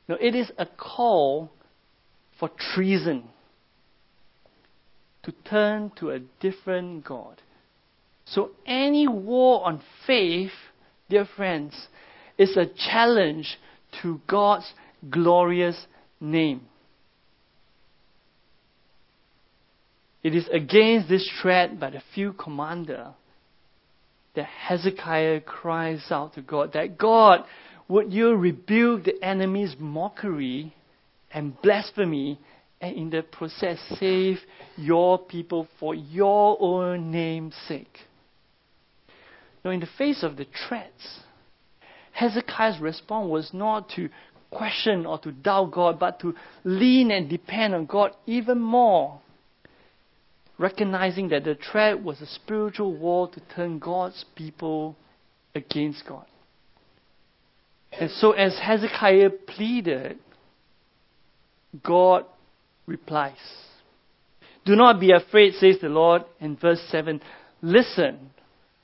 Now, 0.08 0.16
it 0.20 0.34
is 0.34 0.50
a 0.58 0.66
call 0.66 1.50
for 2.38 2.50
treason 2.74 3.24
to 5.24 5.32
turn 5.48 5.90
to 5.96 6.10
a 6.10 6.20
different 6.40 7.04
God. 7.04 7.42
So, 8.26 8.50
any 8.66 9.08
war 9.08 9.64
on 9.66 9.82
faith, 10.06 10.52
dear 11.08 11.26
friends, 11.36 11.74
is 12.38 12.56
a 12.56 12.66
challenge 12.66 13.58
to 14.02 14.20
God's 14.28 14.70
glorious 15.10 15.86
name. 16.20 16.62
It 20.22 20.34
is 20.34 20.48
against 20.52 21.08
this 21.08 21.28
threat 21.40 21.78
by 21.78 21.90
the 21.90 22.02
few 22.14 22.32
commander 22.32 23.14
that 24.34 24.44
Hezekiah 24.44 25.40
cries 25.42 26.04
out 26.10 26.34
to 26.34 26.42
God 26.42 26.72
that 26.74 26.98
God, 26.98 27.44
would 27.88 28.12
you 28.12 28.34
rebuke 28.34 29.04
the 29.04 29.22
enemy's 29.22 29.76
mockery 29.78 30.74
and 31.30 31.60
blasphemy 31.62 32.38
and 32.80 32.96
in 32.96 33.10
the 33.10 33.22
process 33.22 33.78
save 33.98 34.38
your 34.76 35.18
people 35.18 35.68
for 35.78 35.94
your 35.94 36.56
own 36.60 37.10
name's 37.10 37.54
sake? 37.68 37.98
Now, 39.64 39.70
in 39.70 39.80
the 39.80 39.88
face 39.98 40.22
of 40.22 40.36
the 40.36 40.46
threats, 40.68 41.20
Hezekiah's 42.12 42.80
response 42.80 43.28
was 43.28 43.50
not 43.52 43.90
to 43.96 44.08
question 44.50 45.04
or 45.06 45.18
to 45.18 45.32
doubt 45.32 45.72
God, 45.72 45.98
but 45.98 46.20
to 46.20 46.34
lean 46.64 47.10
and 47.10 47.28
depend 47.28 47.74
on 47.74 47.86
God 47.86 48.12
even 48.26 48.60
more 48.60 49.20
recognizing 50.58 51.28
that 51.28 51.44
the 51.44 51.54
threat 51.70 52.02
was 52.02 52.20
a 52.20 52.26
spiritual 52.26 52.94
war 52.94 53.28
to 53.28 53.40
turn 53.54 53.78
God's 53.78 54.24
people 54.34 54.96
against 55.54 56.06
God. 56.06 56.26
And 58.00 58.10
so, 58.10 58.32
as 58.32 58.58
Hezekiah 58.58 59.30
pleaded, 59.46 60.18
God 61.82 62.24
replies. 62.86 63.36
Do 64.64 64.76
not 64.76 65.00
be 65.00 65.12
afraid, 65.12 65.54
says 65.54 65.76
the 65.80 65.88
Lord 65.88 66.22
in 66.40 66.56
verse 66.56 66.80
7. 66.90 67.20
Listen, 67.62 68.30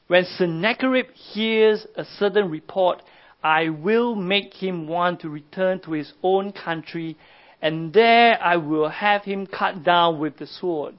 when 0.07 0.25
Sennacherib 0.25 1.07
hears 1.13 1.87
a 1.97 2.05
certain 2.05 2.51
report, 2.51 3.03
I 3.43 3.69
will 3.69 4.15
make 4.15 4.55
him 4.55 4.87
want 4.87 5.21
to 5.21 5.29
return 5.29 5.81
to 5.81 5.93
his 5.93 6.13
own 6.23 6.53
country, 6.53 7.17
and 7.61 7.93
there 7.93 8.41
I 8.41 8.57
will 8.57 8.89
have 8.89 9.25
him 9.25 9.47
cut 9.47 9.85
down 9.85 10.21
with 10.21 10.39
the 10.39 10.47
sword 10.47 10.95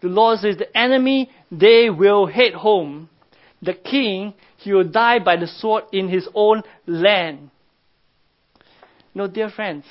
the 0.00 0.08
Lord 0.08 0.38
says, 0.38 0.56
the 0.56 0.76
enemy, 0.76 1.30
they 1.50 1.90
will 1.90 2.26
head 2.26 2.54
home. 2.54 3.08
The 3.62 3.74
king, 3.74 4.34
he 4.56 4.72
will 4.72 4.88
die 4.88 5.18
by 5.18 5.36
the 5.36 5.48
sword 5.48 5.84
in 5.92 6.08
his 6.08 6.28
own 6.34 6.62
land. 6.86 7.50
No, 9.14 9.26
dear 9.26 9.50
friends, 9.50 9.84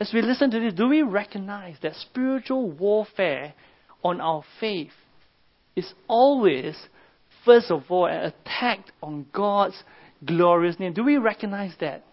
as 0.00 0.10
we 0.12 0.22
listen 0.22 0.50
to 0.50 0.60
this, 0.60 0.74
do 0.74 0.88
we 0.88 1.02
recognize 1.02 1.76
that 1.82 1.94
spiritual 1.94 2.70
warfare 2.70 3.54
on 4.02 4.20
our 4.20 4.42
faith 4.60 4.92
is 5.74 5.92
always, 6.08 6.76
first 7.44 7.70
of 7.70 7.84
all, 7.88 8.06
an 8.06 8.32
attack 8.32 8.80
on 9.02 9.26
God's 9.32 9.82
glorious 10.24 10.78
name? 10.78 10.92
Do 10.92 11.04
we 11.04 11.16
recognize 11.18 11.74
that? 11.80 12.04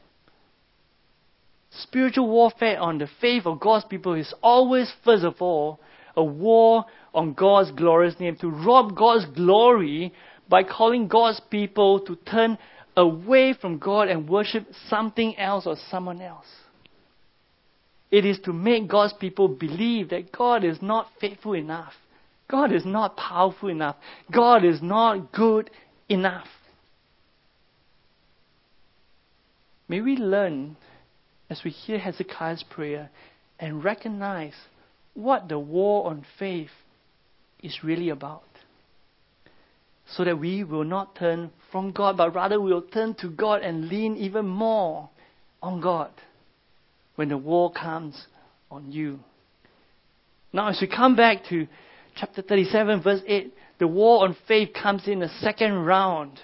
Spiritual 1.72 2.30
warfare 2.30 2.80
on 2.80 3.00
the 3.00 3.10
faith 3.20 3.46
of 3.46 3.60
God's 3.60 3.86
people 3.86 4.14
is 4.14 4.34
always, 4.44 4.92
first 5.04 5.24
of 5.24 5.42
all, 5.42 5.80
a 6.16 6.24
war 6.24 6.86
on 7.14 7.34
God's 7.34 7.72
glorious 7.72 8.20
name, 8.20 8.36
to 8.38 8.50
rob 8.50 8.96
God's 8.96 9.26
glory 9.26 10.14
by 10.48 10.64
calling 10.64 11.08
God's 11.08 11.42
people 11.50 12.00
to 12.02 12.16
turn 12.16 12.58
away 12.96 13.54
from 13.54 13.80
God 13.80 14.08
and 14.08 14.30
worship 14.30 14.68
something 14.88 15.38
else 15.38 15.66
or 15.66 15.76
someone 15.90 16.22
else. 16.22 16.48
It 18.12 18.26
is 18.26 18.40
to 18.46 18.54
make 18.54 18.88
God's 18.88 19.14
people 19.14 19.48
believe 19.48 20.10
that 20.10 20.32
God 20.32 20.64
is 20.64 20.82
not 20.82 21.08
faithful 21.20 21.54
enough. 21.54 21.94
God 22.50 22.72
is 22.72 22.86
not 22.86 23.18
powerful 23.18 23.70
enough. 23.70 23.96
God 24.32 24.64
is 24.64 24.82
not 24.82 25.32
good 25.32 25.72
enough. 26.08 26.48
May 29.88 30.02
we 30.02 30.16
learn 30.16 30.78
as 31.50 31.62
we 31.64 31.72
hear 31.72 31.98
Hezekiah's 31.98 32.64
prayer 32.70 33.10
and 33.60 33.84
recognize 33.84 34.54
what 35.14 35.50
the 35.50 35.60
war 35.60 36.08
on 36.08 36.26
faith 36.38 36.72
is 37.62 37.84
really 37.84 38.10
about. 38.10 38.44
So 40.16 40.24
that 40.24 40.40
we 40.40 40.64
will 40.64 40.84
not 40.84 41.16
turn 41.16 41.52
from 41.72 41.92
God, 41.92 42.18
but 42.18 42.36
rather 42.36 42.60
we 42.60 42.72
will 42.72 42.82
turn 42.82 43.16
to 43.16 43.30
God 43.30 43.62
and 43.62 43.90
lean 43.90 44.16
even 44.18 44.46
more 44.46 45.10
on 45.62 45.82
God 45.82 46.12
when 47.16 47.30
the 47.30 47.38
war 47.38 47.72
comes 47.72 48.28
on 48.70 48.92
you. 48.92 49.20
Now, 50.52 50.70
as 50.70 50.80
we 50.82 50.88
come 50.88 51.16
back 51.16 51.46
to 51.50 51.68
chapter 52.16 52.42
37, 52.44 53.02
verse 53.02 53.22
8, 53.26 53.54
the 53.80 53.88
war 53.88 54.24
on 54.24 54.36
faith 54.48 54.70
comes 54.80 55.08
in 55.08 55.24
a 55.24 55.30
second 55.40 55.74
round. 55.74 56.40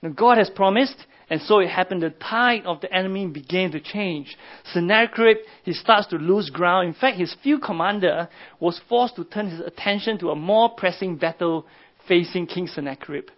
Now, 0.00 0.10
God 0.10 0.38
has 0.38 0.50
promised, 0.50 0.96
and 1.28 1.40
so 1.42 1.58
it 1.58 1.68
happened. 1.68 2.02
The 2.02 2.10
tide 2.10 2.64
of 2.64 2.80
the 2.80 2.92
enemy 2.94 3.26
began 3.26 3.72
to 3.72 3.80
change. 3.80 4.36
Sennacherib, 4.72 5.38
he 5.64 5.72
starts 5.72 6.06
to 6.08 6.16
lose 6.16 6.48
ground. 6.50 6.86
In 6.86 6.94
fact, 6.94 7.18
his 7.18 7.34
field 7.42 7.62
commander 7.62 8.28
was 8.60 8.80
forced 8.88 9.16
to 9.16 9.24
turn 9.24 9.50
his 9.50 9.60
attention 9.60 10.18
to 10.18 10.30
a 10.30 10.36
more 10.36 10.70
pressing 10.70 11.16
battle 11.16 11.66
facing 12.08 12.46
King 12.46 12.66
Sennacherib. 12.66 13.28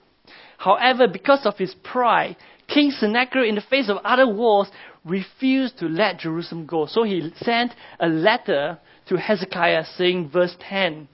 However, 0.56 1.08
because 1.08 1.44
of 1.44 1.58
his 1.58 1.74
pride, 1.82 2.36
King 2.68 2.90
Sennacherib, 2.92 3.48
in 3.48 3.54
the 3.56 3.60
face 3.62 3.88
of 3.88 3.96
other 3.98 4.26
wars, 4.26 4.68
refused 5.04 5.78
to 5.78 5.86
let 5.86 6.20
Jerusalem 6.20 6.66
go. 6.66 6.86
So 6.86 7.02
he 7.02 7.32
sent 7.42 7.72
a 7.98 8.06
letter 8.06 8.78
to 9.08 9.16
Hezekiah 9.16 9.84
saying, 9.96 10.30
verse 10.30 10.54
10, 10.68 11.08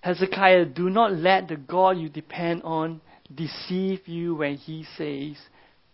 Hezekiah, 0.00 0.66
do 0.66 0.90
not 0.90 1.12
let 1.14 1.48
the 1.48 1.56
God 1.56 1.98
you 1.98 2.08
depend 2.08 2.62
on 2.62 3.00
deceive 3.34 4.06
you 4.06 4.34
when 4.34 4.56
he 4.56 4.84
says, 4.96 5.36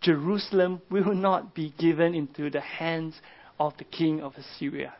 Jerusalem 0.01 0.81
will 0.89 1.13
not 1.13 1.53
be 1.53 1.73
given 1.77 2.15
into 2.15 2.49
the 2.49 2.59
hands 2.59 3.21
of 3.59 3.77
the 3.77 3.83
king 3.83 4.21
of 4.21 4.33
Assyria. 4.35 4.93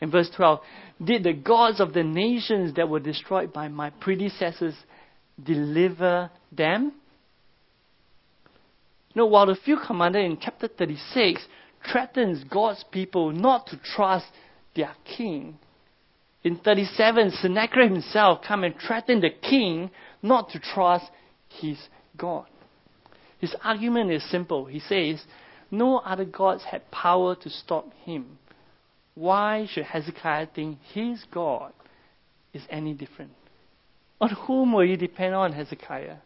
In 0.00 0.10
verse 0.10 0.30
12, 0.34 0.60
did 1.02 1.24
the 1.24 1.32
gods 1.32 1.80
of 1.80 1.92
the 1.92 2.04
nations 2.04 2.74
that 2.74 2.88
were 2.88 3.00
destroyed 3.00 3.52
by 3.52 3.68
my 3.68 3.90
predecessors 3.90 4.74
deliver 5.42 6.30
them? 6.52 6.92
No, 9.14 9.26
while 9.26 9.46
the 9.46 9.56
field 9.56 9.80
commander 9.86 10.18
in 10.18 10.38
chapter 10.40 10.68
36 10.68 11.46
threatens 11.90 12.44
God's 12.44 12.84
people 12.90 13.32
not 13.32 13.66
to 13.68 13.78
trust 13.78 14.26
their 14.74 14.92
king, 15.16 15.58
in 16.46 16.58
37, 16.58 17.32
Sennacherib 17.32 17.90
himself 17.90 18.38
come 18.46 18.62
and 18.62 18.76
threaten 18.78 19.20
the 19.20 19.30
king 19.30 19.90
not 20.22 20.50
to 20.50 20.60
trust 20.60 21.06
his 21.48 21.76
God. 22.16 22.46
His 23.40 23.52
argument 23.64 24.12
is 24.12 24.30
simple. 24.30 24.66
He 24.66 24.78
says, 24.78 25.20
no 25.72 25.98
other 25.98 26.24
gods 26.24 26.62
had 26.62 26.88
power 26.92 27.34
to 27.34 27.50
stop 27.50 27.92
him. 28.04 28.38
Why 29.16 29.66
should 29.68 29.84
Hezekiah 29.86 30.48
think 30.54 30.78
his 30.92 31.24
God 31.32 31.72
is 32.52 32.62
any 32.68 32.92
different? 32.92 33.32
On 34.20 34.28
whom 34.28 34.74
will 34.74 34.84
you 34.84 34.98
depend 34.98 35.34
on, 35.34 35.54
Hezekiah? 35.54 36.18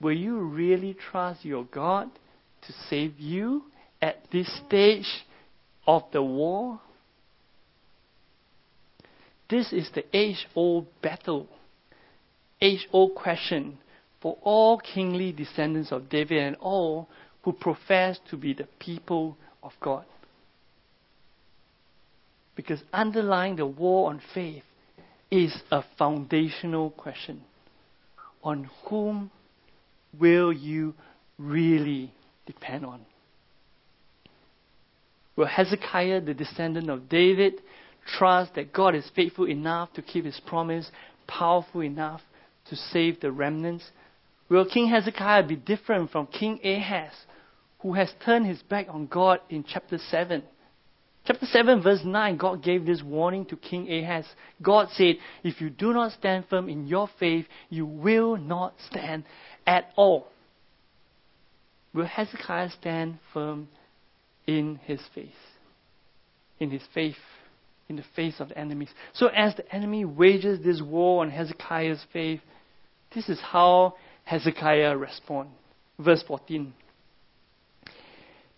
Will 0.00 0.16
you 0.16 0.38
really 0.40 0.94
trust 0.94 1.44
your 1.44 1.64
God 1.64 2.10
to 2.66 2.72
save 2.90 3.20
you 3.20 3.62
at 4.02 4.16
this 4.32 4.52
stage 4.66 5.06
of 5.86 6.02
the 6.12 6.22
war? 6.22 6.80
This 9.48 9.72
is 9.72 9.88
the 9.94 10.04
age 10.12 10.48
old 10.56 10.86
battle, 11.02 11.46
age 12.60 12.88
old 12.92 13.14
question 13.14 13.78
for 14.20 14.38
all 14.42 14.78
kingly 14.78 15.30
descendants 15.30 15.92
of 15.92 16.08
David 16.08 16.42
and 16.42 16.56
all 16.56 17.08
who 17.42 17.52
profess 17.52 18.18
to 18.30 18.36
be 18.36 18.54
the 18.54 18.66
people 18.80 19.36
of 19.62 19.70
God. 19.80 20.04
Because 22.54 22.80
underlying 22.92 23.56
the 23.56 23.66
war 23.66 24.10
on 24.10 24.20
faith 24.34 24.64
is 25.30 25.54
a 25.70 25.82
foundational 25.98 26.90
question. 26.90 27.42
On 28.42 28.68
whom 28.84 29.30
will 30.18 30.52
you 30.52 30.94
really 31.38 32.12
depend 32.46 32.84
on? 32.84 33.00
Will 35.36 35.46
Hezekiah, 35.46 36.20
the 36.20 36.34
descendant 36.34 36.90
of 36.90 37.08
David, 37.08 37.54
trust 38.18 38.54
that 38.54 38.72
God 38.72 38.94
is 38.94 39.10
faithful 39.16 39.48
enough 39.48 39.92
to 39.94 40.02
keep 40.02 40.24
his 40.24 40.40
promise, 40.46 40.90
powerful 41.26 41.80
enough 41.80 42.20
to 42.68 42.76
save 42.76 43.20
the 43.20 43.32
remnants? 43.32 43.84
Will 44.50 44.66
King 44.66 44.88
Hezekiah 44.88 45.46
be 45.46 45.56
different 45.56 46.10
from 46.10 46.26
King 46.26 46.60
Ahaz, 46.62 47.12
who 47.78 47.94
has 47.94 48.12
turned 48.24 48.46
his 48.46 48.60
back 48.62 48.88
on 48.90 49.06
God 49.06 49.40
in 49.48 49.64
chapter 49.66 49.96
7? 49.96 50.42
Chapter 51.24 51.46
7, 51.46 51.82
verse 51.82 52.00
9, 52.04 52.36
God 52.36 52.62
gave 52.62 52.84
this 52.84 53.02
warning 53.02 53.44
to 53.46 53.56
King 53.56 53.88
Ahaz. 53.90 54.24
God 54.60 54.88
said, 54.92 55.16
If 55.44 55.60
you 55.60 55.70
do 55.70 55.92
not 55.92 56.12
stand 56.12 56.46
firm 56.50 56.68
in 56.68 56.86
your 56.86 57.08
faith, 57.20 57.46
you 57.70 57.86
will 57.86 58.36
not 58.36 58.74
stand 58.90 59.24
at 59.66 59.92
all. 59.96 60.26
Will 61.94 62.06
Hezekiah 62.06 62.70
stand 62.70 63.18
firm 63.32 63.68
in 64.46 64.80
his 64.84 65.00
faith? 65.14 65.30
In 66.58 66.70
his 66.70 66.82
faith 66.92 67.16
in 67.92 67.96
the 67.96 68.04
face 68.16 68.40
of 68.40 68.48
the 68.48 68.58
enemies. 68.58 68.88
So 69.12 69.26
as 69.28 69.54
the 69.54 69.74
enemy 69.74 70.04
wages 70.04 70.64
this 70.64 70.80
war 70.80 71.22
on 71.22 71.30
Hezekiah's 71.30 72.02
faith, 72.12 72.40
this 73.14 73.28
is 73.28 73.38
how 73.40 73.94
Hezekiah 74.24 74.96
responds. 74.96 75.52
Verse 75.98 76.24
14. 76.26 76.72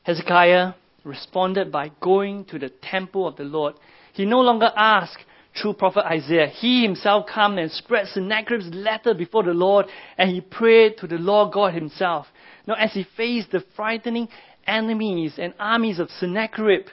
Hezekiah 0.04 0.74
responded 1.04 1.70
by 1.70 1.90
going 2.00 2.44
to 2.46 2.58
the 2.58 2.70
temple 2.70 3.28
of 3.28 3.36
the 3.36 3.44
Lord. 3.44 3.74
He 4.12 4.24
no 4.24 4.40
longer 4.40 4.70
asked 4.76 5.24
through 5.60 5.74
prophet 5.74 6.04
Isaiah. 6.04 6.46
He 6.48 6.82
himself 6.82 7.26
came 7.32 7.58
and 7.58 7.70
spread 7.70 8.08
Sennacherib's 8.08 8.70
letter 8.72 9.14
before 9.14 9.44
the 9.44 9.52
Lord, 9.52 9.86
and 10.18 10.30
he 10.30 10.40
prayed 10.40 10.98
to 10.98 11.06
the 11.06 11.16
Lord 11.16 11.52
God 11.52 11.74
himself. 11.74 12.26
Now, 12.66 12.74
as 12.74 12.92
he 12.92 13.06
faced 13.16 13.52
the 13.52 13.62
frightening 13.76 14.28
enemies 14.66 15.34
and 15.38 15.54
armies 15.58 15.98
of 15.98 16.10
Sennacherib, 16.10 16.86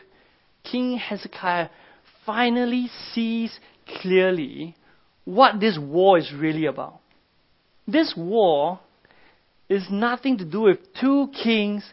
King 0.63 0.97
Hezekiah 0.97 1.69
finally 2.25 2.89
sees 3.13 3.59
clearly 4.01 4.75
what 5.25 5.59
this 5.59 5.77
war 5.79 6.17
is 6.17 6.31
really 6.35 6.65
about. 6.65 6.99
This 7.87 8.13
war 8.15 8.79
is 9.69 9.85
nothing 9.89 10.37
to 10.37 10.45
do 10.45 10.61
with 10.61 10.79
two 10.99 11.29
kings 11.43 11.83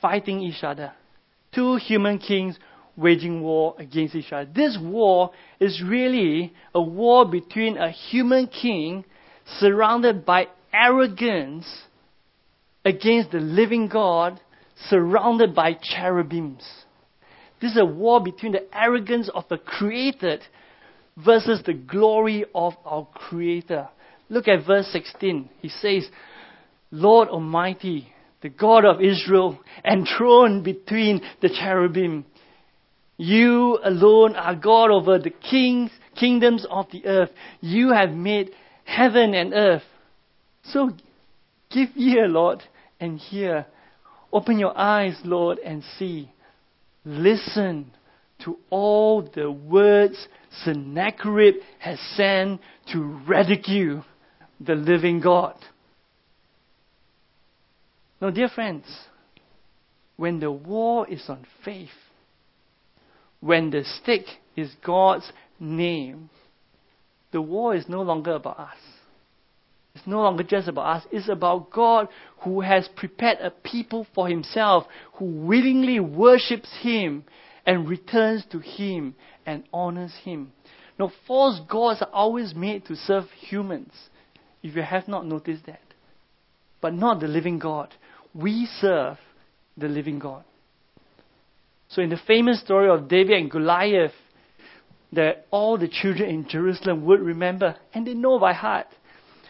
fighting 0.00 0.40
each 0.40 0.62
other, 0.62 0.92
two 1.56 1.76
human 1.76 2.18
kings 2.18 2.56
waging 2.96 3.42
war 3.42 3.74
against 3.78 4.14
each 4.14 4.32
other. 4.32 4.48
This 4.54 4.78
war 4.80 5.32
is 5.58 5.82
really 5.84 6.52
a 6.74 6.80
war 6.80 7.28
between 7.28 7.76
a 7.76 7.90
human 7.90 8.46
king 8.46 9.04
surrounded 9.58 10.24
by 10.24 10.46
arrogance 10.72 11.66
against 12.84 13.32
the 13.32 13.38
living 13.38 13.88
God 13.88 14.40
surrounded 14.88 15.54
by 15.54 15.74
cherubims. 15.74 16.62
This 17.60 17.72
is 17.72 17.78
a 17.78 17.84
war 17.84 18.22
between 18.22 18.52
the 18.52 18.66
arrogance 18.72 19.30
of 19.34 19.44
the 19.48 19.56
created 19.56 20.42
versus 21.16 21.62
the 21.64 21.72
glory 21.72 22.44
of 22.54 22.74
our 22.84 23.06
Creator. 23.14 23.88
Look 24.28 24.48
at 24.48 24.66
verse 24.66 24.86
16. 24.92 25.48
He 25.60 25.68
says, 25.68 26.06
Lord 26.90 27.28
Almighty, 27.28 28.12
the 28.42 28.48
God 28.48 28.84
of 28.84 29.00
Israel, 29.00 29.58
enthroned 29.84 30.64
between 30.64 31.22
the 31.40 31.48
cherubim. 31.48 32.24
You 33.16 33.78
alone 33.82 34.36
are 34.36 34.54
God 34.54 34.90
over 34.90 35.18
the 35.18 35.30
kings, 35.30 35.90
kingdoms 36.18 36.66
of 36.70 36.86
the 36.92 37.06
earth. 37.06 37.30
You 37.60 37.92
have 37.92 38.10
made 38.10 38.50
heaven 38.84 39.34
and 39.34 39.54
earth. 39.54 39.82
So 40.64 40.90
give 41.70 41.88
ear, 41.96 42.28
Lord, 42.28 42.62
and 43.00 43.18
hear. 43.18 43.66
Open 44.32 44.58
your 44.58 44.76
eyes, 44.76 45.18
Lord, 45.24 45.58
and 45.58 45.82
see. 45.98 46.30
Listen 47.04 47.92
to 48.44 48.58
all 48.68 49.22
the 49.22 49.50
words 49.50 50.28
Sennacherib 50.64 51.54
has 51.78 51.98
sent 52.16 52.60
to 52.92 53.02
ridicule 53.26 54.04
the 54.60 54.74
living 54.74 55.20
God. 55.20 55.56
Now, 58.20 58.30
dear 58.30 58.48
friends, 58.48 58.84
when 60.16 60.40
the 60.40 60.50
war 60.50 61.06
is 61.08 61.24
on 61.28 61.46
faith, 61.64 61.90
when 63.40 63.70
the 63.70 63.84
stick 63.84 64.24
is 64.56 64.74
God's 64.84 65.30
name, 65.60 66.30
the 67.32 67.42
war 67.42 67.74
is 67.74 67.88
no 67.88 68.02
longer 68.02 68.32
about 68.32 68.58
us. 68.58 68.78
It's 69.94 70.06
no 70.06 70.22
longer 70.22 70.42
just 70.42 70.68
about 70.68 70.96
us. 70.96 71.06
It's 71.10 71.28
about 71.28 71.70
God 71.70 72.08
who 72.42 72.60
has 72.60 72.88
prepared 72.96 73.38
a 73.40 73.50
people 73.50 74.06
for 74.14 74.28
himself, 74.28 74.84
who 75.14 75.24
willingly 75.24 76.00
worships 76.00 76.68
him 76.80 77.24
and 77.64 77.88
returns 77.88 78.44
to 78.52 78.58
him 78.58 79.14
and 79.44 79.64
honors 79.72 80.14
him. 80.22 80.52
Now, 80.98 81.12
false 81.26 81.60
gods 81.68 82.00
are 82.02 82.10
always 82.12 82.54
made 82.54 82.86
to 82.86 82.96
serve 82.96 83.24
humans, 83.38 83.92
if 84.62 84.76
you 84.76 84.82
have 84.82 85.08
not 85.08 85.26
noticed 85.26 85.66
that. 85.66 85.80
But 86.80 86.94
not 86.94 87.20
the 87.20 87.28
living 87.28 87.58
God. 87.58 87.94
We 88.36 88.68
serve 88.80 89.16
the 89.76 89.88
living 89.88 90.18
God. 90.18 90.44
So, 91.88 92.02
in 92.02 92.10
the 92.10 92.20
famous 92.26 92.60
story 92.60 92.90
of 92.90 93.08
David 93.08 93.38
and 93.38 93.50
Goliath, 93.50 94.12
that 95.12 95.46
all 95.50 95.78
the 95.78 95.88
children 95.88 96.28
in 96.28 96.48
Jerusalem 96.48 97.04
would 97.06 97.20
remember, 97.20 97.76
and 97.94 98.06
they 98.06 98.14
know 98.14 98.38
by 98.38 98.52
heart, 98.52 98.88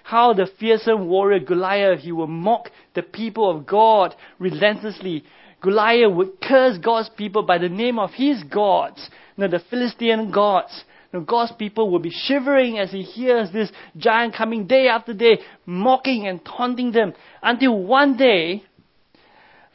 how 0.05 0.33
the 0.35 0.47
fearsome 0.61 1.09
warrior 1.09 1.41
Goliath, 1.41 2.01
he 2.01 2.13
would 2.13 2.29
mock 2.29 2.71
the 2.95 3.03
people 3.03 3.51
of 3.51 3.67
God 3.67 4.15
relentlessly. 4.39 5.25
Goliath 5.61 6.13
would 6.13 6.41
curse 6.41 6.79
God's 6.79 7.11
people 7.17 7.43
by 7.43 7.59
the 7.59 7.69
name 7.69 7.99
of 7.99 8.11
his 8.13 8.45
gods, 8.45 9.11
you 9.37 9.49
the 9.49 9.61
Philistine 9.69 10.31
gods. 10.31 10.85
You 11.13 11.23
God's 11.23 11.53
people 11.59 11.91
will 11.91 11.99
be 11.99 12.13
shivering 12.13 12.79
as 12.79 12.93
he 12.93 13.03
hears 13.03 13.51
this 13.51 13.73
giant 13.97 14.35
coming 14.35 14.67
day 14.67 14.87
after 14.87 15.13
day, 15.13 15.39
mocking 15.65 16.29
and 16.29 16.45
taunting 16.45 16.93
them, 16.93 17.15
until 17.43 17.77
one 17.77 18.17
day, 18.17 18.63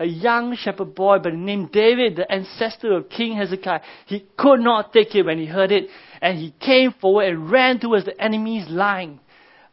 a 0.01 0.05
young 0.05 0.55
shepherd 0.55 0.95
boy 0.95 1.19
by 1.19 1.29
the 1.29 1.37
name 1.37 1.69
David, 1.71 2.15
the 2.15 2.29
ancestor 2.31 2.93
of 2.93 3.09
King 3.09 3.37
Hezekiah, 3.37 3.81
he 4.07 4.25
could 4.35 4.59
not 4.59 4.91
take 4.91 5.13
it 5.13 5.23
when 5.23 5.37
he 5.37 5.45
heard 5.45 5.71
it, 5.71 5.89
and 6.21 6.39
he 6.39 6.55
came 6.59 6.91
forward 6.99 7.27
and 7.27 7.51
ran 7.51 7.79
towards 7.79 8.05
the 8.05 8.19
enemy's 8.19 8.67
line 8.67 9.19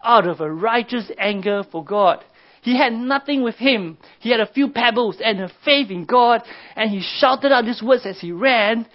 out 0.04 0.26
of 0.26 0.40
a 0.40 0.52
righteous 0.52 1.10
anger 1.18 1.62
for 1.72 1.82
God. 1.82 2.22
He 2.60 2.76
had 2.76 2.92
nothing 2.92 3.42
with 3.42 3.54
him. 3.54 3.96
He 4.20 4.30
had 4.30 4.40
a 4.40 4.52
few 4.52 4.68
pebbles 4.68 5.16
and 5.24 5.40
a 5.40 5.50
faith 5.64 5.90
in 5.90 6.04
God, 6.04 6.42
and 6.76 6.90
he 6.90 7.00
shouted 7.00 7.50
out 7.50 7.64
these 7.64 7.82
words 7.82 8.04
as 8.04 8.20
he 8.20 8.30
ran. 8.30 8.86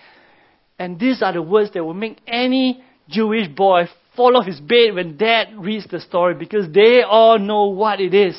And 0.78 1.00
these 1.00 1.24
are 1.24 1.34
the 1.34 1.42
words 1.42 1.72
that 1.74 1.84
will 1.84 1.96
make 1.96 2.20
any 2.28 2.84
Jewish 3.10 3.48
boy 3.48 3.86
fall 4.16 4.38
off 4.38 4.46
his 4.46 4.60
bed 4.60 4.94
when 4.94 5.18
dad 5.18 5.48
reads 5.58 5.88
the 5.88 6.00
story 6.00 6.36
because 6.36 6.72
they 6.72 7.02
all 7.02 7.40
know 7.40 7.66
what 7.66 8.00
it 8.00 8.14
is. 8.14 8.36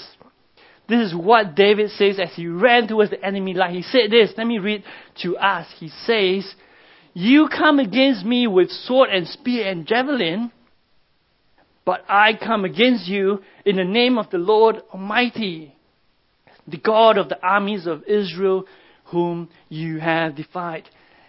This 0.88 1.08
is 1.08 1.14
what 1.14 1.54
David 1.54 1.90
says 1.90 2.18
as 2.18 2.34
he 2.34 2.46
ran 2.46 2.88
towards 2.88 3.10
the 3.10 3.24
enemy 3.24 3.54
line. 3.54 3.74
He 3.74 3.82
said 3.82 4.10
this. 4.10 4.32
Let 4.36 4.46
me 4.46 4.58
read 4.58 4.84
to 5.22 5.36
us. 5.36 5.66
He 5.78 5.88
says, 5.88 6.54
You 7.14 7.48
come 7.48 7.78
against 7.78 8.24
me 8.24 8.46
with 8.46 8.70
sword 8.70 9.08
and 9.10 9.26
spear 9.26 9.66
and 9.66 9.86
javelin, 9.86 10.52
but 11.86 12.04
I 12.08 12.32
come 12.34 12.64
against 12.64 13.08
you 13.08 13.42
in 13.64 13.76
the 13.76 13.84
name 13.84 14.18
of 14.18 14.30
the 14.30 14.38
Lord 14.38 14.76
Almighty, 14.92 15.74
the 16.66 16.78
God 16.78 17.16
of 17.16 17.28
the 17.28 17.42
armies 17.42 17.86
of 17.86 18.04
Israel, 18.04 18.64
whom 19.06 19.48
you 19.68 20.00
have 20.00 20.36
defied. 20.36 20.84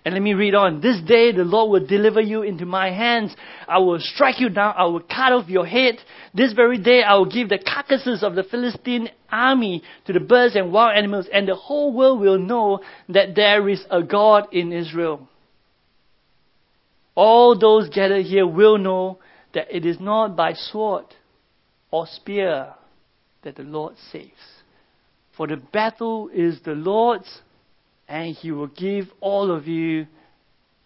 And 0.06 0.14
let 0.14 0.22
me 0.22 0.36
read 0.36 0.54
on. 0.54 0.82
This 0.82 1.02
day 1.02 1.32
the 1.32 1.44
Lord 1.44 1.72
will 1.72 1.88
deliver 1.88 2.22
you 2.22 2.44
into 2.44 2.68
my 2.68 2.92
hands. 2.92 3.36
I 3.68 3.80
will 3.80 3.98
strike 4.00 4.40
you 4.40 4.50
down. 4.50 4.76
I 4.78 4.84
will 4.84 5.00
cut 5.00 5.34
off 5.34 5.50
your 5.50 5.66
head. 5.66 5.96
This 6.32 6.54
very 6.54 6.78
day 6.78 7.02
I 7.02 7.16
will 7.16 7.26
give 7.26 7.50
the 7.50 7.58
carcasses 7.58 8.22
of 8.22 8.36
the 8.36 8.44
Philistine 8.44 9.10
army 9.32 9.82
to 10.06 10.14
the 10.14 10.20
birds 10.20 10.56
and 10.56 10.72
wild 10.72 10.96
animals, 10.96 11.26
and 11.34 11.48
the 11.48 11.56
whole 11.56 11.92
world 11.92 12.20
will 12.20 12.38
know 12.38 12.82
that 13.10 13.34
there 13.36 13.68
is 13.68 13.84
a 13.90 14.04
God 14.04 14.54
in 14.54 14.72
Israel. 14.72 15.28
All 17.16 17.58
those 17.58 17.90
gathered 17.90 18.28
here 18.28 18.46
will 18.46 18.78
know 18.78 19.18
that 19.56 19.76
it 19.76 19.88
is 19.88 20.00
not 20.00 20.36
by 20.36 20.54
sword 20.54 21.06
or 21.90 22.06
spear 22.06 22.76
that 23.42 23.56
the 23.56 23.64
Lord 23.64 23.96
saves. 24.12 24.34
For 25.36 25.48
the 25.48 25.58
battle 25.58 26.30
is 26.32 26.60
the 26.64 26.74
Lord's 26.74 27.42
and 28.08 28.36
he 28.36 28.52
will 28.52 28.68
give 28.68 29.06
all 29.20 29.52
of 29.52 29.68
you 29.68 30.08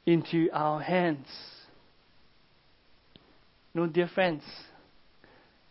into 0.05 0.49
our 0.53 0.81
hands. 0.81 1.27
No, 3.73 3.87
dear 3.87 4.09
friends, 4.13 4.43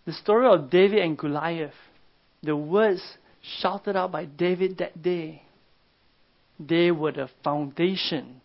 the 0.06 0.12
story 0.12 0.46
of 0.46 0.70
David 0.70 1.00
and 1.00 1.18
Goliath, 1.18 1.74
the 2.42 2.56
words 2.56 3.02
shouted 3.61 3.96
out 3.96 4.12
by 4.12 4.24
David 4.24 4.78
that 4.78 5.02
day, 5.02 5.42
they 6.58 6.90
were 6.90 7.12
the 7.12 7.28
foundation 7.44 8.40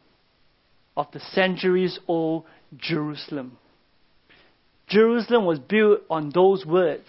of 0.96 1.08
the 1.12 1.20
centuries 1.20 2.00
old 2.08 2.46
Jerusalem. 2.78 3.58
Jerusalem 4.88 5.46
was 5.46 5.60
built 5.60 6.02
on 6.10 6.32
those 6.34 6.66
words. 6.66 7.08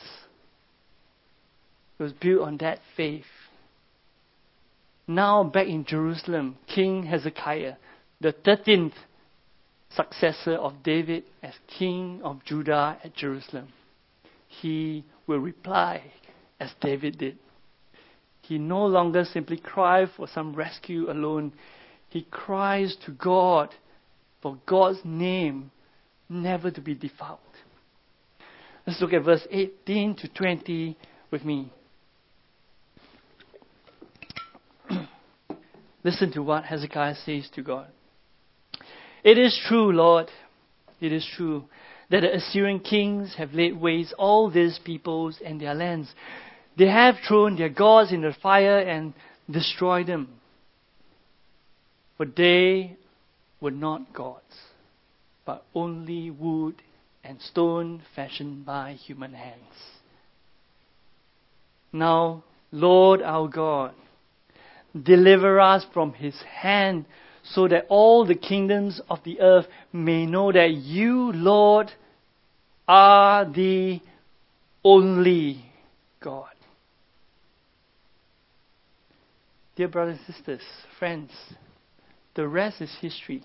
It 1.98 2.02
was 2.02 2.12
built 2.12 2.42
on 2.42 2.56
that 2.58 2.78
faith. 2.96 3.24
Now, 5.06 5.44
back 5.44 5.66
in 5.66 5.84
Jerusalem, 5.84 6.56
King 6.66 7.04
Hezekiah, 7.04 7.74
the 8.20 8.32
13th 8.32 8.94
successor 9.90 10.54
of 10.54 10.82
David 10.82 11.24
as 11.42 11.54
king 11.78 12.20
of 12.24 12.44
Judah 12.44 12.98
at 13.04 13.14
Jerusalem, 13.14 13.68
he 14.48 15.04
will 15.26 15.38
reply 15.38 16.02
as 16.58 16.70
David 16.80 17.18
did. 17.18 17.38
He 18.42 18.58
no 18.58 18.86
longer 18.86 19.24
simply 19.24 19.56
cries 19.56 20.08
for 20.16 20.26
some 20.26 20.54
rescue 20.54 21.10
alone. 21.10 21.52
He 22.08 22.22
cries 22.30 22.96
to 23.04 23.10
God 23.12 23.74
for 24.42 24.58
God's 24.66 25.00
name 25.04 25.70
never 26.28 26.70
to 26.70 26.80
be 26.80 26.94
defiled. 26.94 27.38
Let's 28.86 29.00
look 29.00 29.12
at 29.12 29.24
verse 29.24 29.46
18 29.50 30.16
to 30.16 30.28
20 30.28 30.96
with 31.30 31.44
me. 31.44 31.72
Listen 36.04 36.30
to 36.32 36.42
what 36.42 36.64
Hezekiah 36.64 37.16
says 37.24 37.48
to 37.54 37.62
God. 37.62 37.88
It 39.24 39.38
is 39.38 39.58
true, 39.66 39.90
Lord, 39.90 40.28
it 41.00 41.12
is 41.12 41.26
true 41.36 41.64
that 42.10 42.20
the 42.20 42.36
Assyrian 42.36 42.80
kings 42.80 43.34
have 43.36 43.54
laid 43.54 43.80
waste 43.80 44.14
all 44.18 44.50
these 44.50 44.78
peoples 44.84 45.38
and 45.44 45.60
their 45.60 45.74
lands. 45.74 46.12
They 46.76 46.86
have 46.86 47.16
thrown 47.26 47.56
their 47.56 47.70
gods 47.70 48.12
in 48.12 48.20
the 48.20 48.34
fire 48.42 48.78
and 48.78 49.14
destroyed 49.50 50.06
them. 50.06 50.28
For 52.16 52.26
they 52.26 52.96
were 53.60 53.70
not 53.70 54.12
gods, 54.12 54.42
but 55.44 55.64
only 55.74 56.30
wood 56.30 56.76
and 57.24 57.40
stone 57.40 58.02
fashioned 58.14 58.66
by 58.66 58.92
human 58.92 59.32
hands. 59.32 59.74
Now, 61.92 62.44
Lord 62.70 63.22
our 63.22 63.48
God, 63.48 63.94
deliver 65.00 65.60
us 65.60 65.84
from 65.92 66.12
his 66.12 66.34
hand, 66.42 67.06
so 67.42 67.68
that 67.68 67.86
all 67.88 68.24
the 68.24 68.34
kingdoms 68.34 69.00
of 69.10 69.18
the 69.24 69.40
earth 69.40 69.66
may 69.92 70.24
know 70.26 70.50
that 70.52 70.72
you, 70.72 71.32
Lord, 71.32 71.92
are 72.88 73.44
the 73.44 74.00
only 74.82 75.64
God. 76.20 76.48
Dear 79.76 79.88
brothers 79.88 80.18
and 80.26 80.34
sisters, 80.34 80.62
friends, 80.98 81.30
the 82.34 82.46
rest 82.46 82.80
is 82.80 82.94
history. 83.00 83.42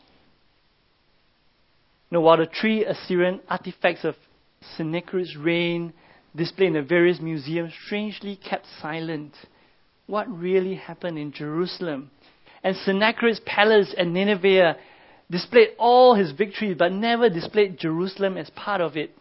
Now, 2.11 2.21
while 2.21 2.37
the 2.37 2.47
three 2.59 2.85
Assyrian 2.85 3.41
artifacts 3.47 4.03
of 4.03 4.15
Sennacherib's 4.77 5.35
reign 5.35 5.93
displayed 6.35 6.67
in 6.67 6.73
the 6.73 6.81
various 6.81 7.19
museums 7.19 7.73
strangely 7.85 8.35
kept 8.35 8.65
silent, 8.81 9.33
what 10.09 10.27
really 10.27 10.75
happened 10.75 11.19
in 11.19 11.31
Jerusalem. 11.31 12.09
And 12.63 12.75
Sennacherib's 12.75 13.39
palace 13.45 13.93
at 13.97 14.07
Nineveh 14.07 14.75
displayed 15.29 15.69
all 15.77 16.15
his 16.15 16.31
victories, 16.31 16.75
but 16.77 16.91
never 16.91 17.29
displayed 17.29 17.77
Jerusalem 17.77 18.35
as 18.35 18.49
part 18.49 18.81
of 18.81 18.97
it. 18.97 19.15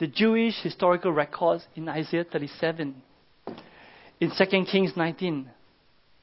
The 0.00 0.06
Jewish 0.06 0.54
historical 0.62 1.12
records 1.12 1.64
in 1.76 1.88
Isaiah 1.88 2.24
37, 2.24 2.94
in 4.20 4.30
2 4.36 4.64
Kings 4.64 4.92
19, 4.96 5.50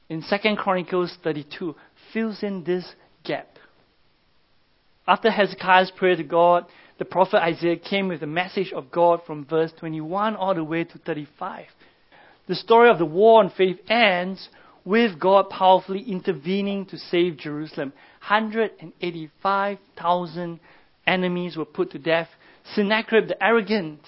in 0.09 0.23
2 0.27 0.55
Chronicles 0.57 1.15
32 1.23 1.75
fills 2.11 2.41
in 2.41 2.63
this 2.63 2.83
gap. 3.23 3.47
After 5.07 5.29
Hezekiah's 5.29 5.91
prayer 5.95 6.15
to 6.15 6.23
God, 6.23 6.65
the 6.97 7.05
prophet 7.05 7.37
Isaiah 7.37 7.77
came 7.77 8.07
with 8.07 8.23
a 8.23 8.27
message 8.27 8.73
of 8.73 8.91
God 8.91 9.21
from 9.25 9.45
verse 9.45 9.71
21 9.79 10.35
all 10.35 10.55
the 10.55 10.63
way 10.63 10.83
to 10.83 10.97
35. 10.97 11.65
The 12.49 12.55
story 12.55 12.89
of 12.89 12.97
the 12.97 13.05
war 13.05 13.43
on 13.43 13.51
faith 13.51 13.77
ends 13.88 14.49
with 14.83 15.19
God 15.19 15.51
powerfully 15.51 16.01
intervening 16.01 16.88
to 16.88 16.97
save 16.97 17.38
Jerusalem. 17.38 17.93
185,000 18.27 20.59
enemies 21.05 21.55
were 21.55 21.65
put 21.65 21.91
to 21.91 21.99
death. 21.99 22.29
Sennacherib 22.73 23.27
the 23.27 23.43
arrogant 23.43 23.99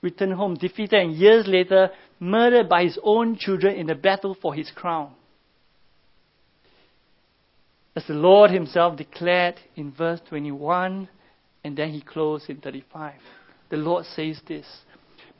returned 0.00 0.32
home 0.32 0.54
defeated 0.54 0.98
and 0.98 1.14
years 1.14 1.46
later 1.46 1.90
murdered 2.18 2.70
by 2.70 2.84
his 2.84 2.98
own 3.02 3.36
children 3.36 3.76
in 3.76 3.86
the 3.86 3.94
battle 3.94 4.34
for 4.40 4.54
his 4.54 4.70
crown. 4.70 5.12
As 7.94 8.06
the 8.06 8.14
Lord 8.14 8.50
himself 8.50 8.96
declared 8.96 9.60
in 9.76 9.92
verse 9.92 10.20
21, 10.30 11.06
and 11.62 11.76
then 11.76 11.90
he 11.90 12.00
closed 12.00 12.48
in 12.48 12.62
35. 12.62 13.12
The 13.68 13.76
Lord 13.76 14.06
says 14.06 14.40
this 14.48 14.64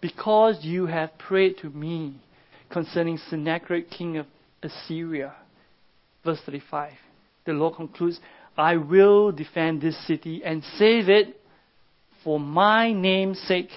Because 0.03 0.63
you 0.63 0.85
have 0.85 1.17
prayed 1.17 1.57
to 1.63 1.71
me, 1.71 2.21
concerning 2.75 3.19
Sennacherib, 3.31 3.89
king 3.89 4.19
of 4.19 4.27
Assyria. 4.63 5.33
Verse 6.25 6.41
35. 6.45 6.91
The 7.47 7.53
Lord 7.53 7.77
concludes, 7.77 8.19
I 8.57 8.77
will 8.77 9.31
defend 9.31 9.81
this 9.81 9.97
city 10.07 10.43
and 10.45 10.63
save 10.77 11.09
it 11.09 11.41
for 12.25 12.41
my 12.41 12.93
name's 12.93 13.39
sake 13.43 13.71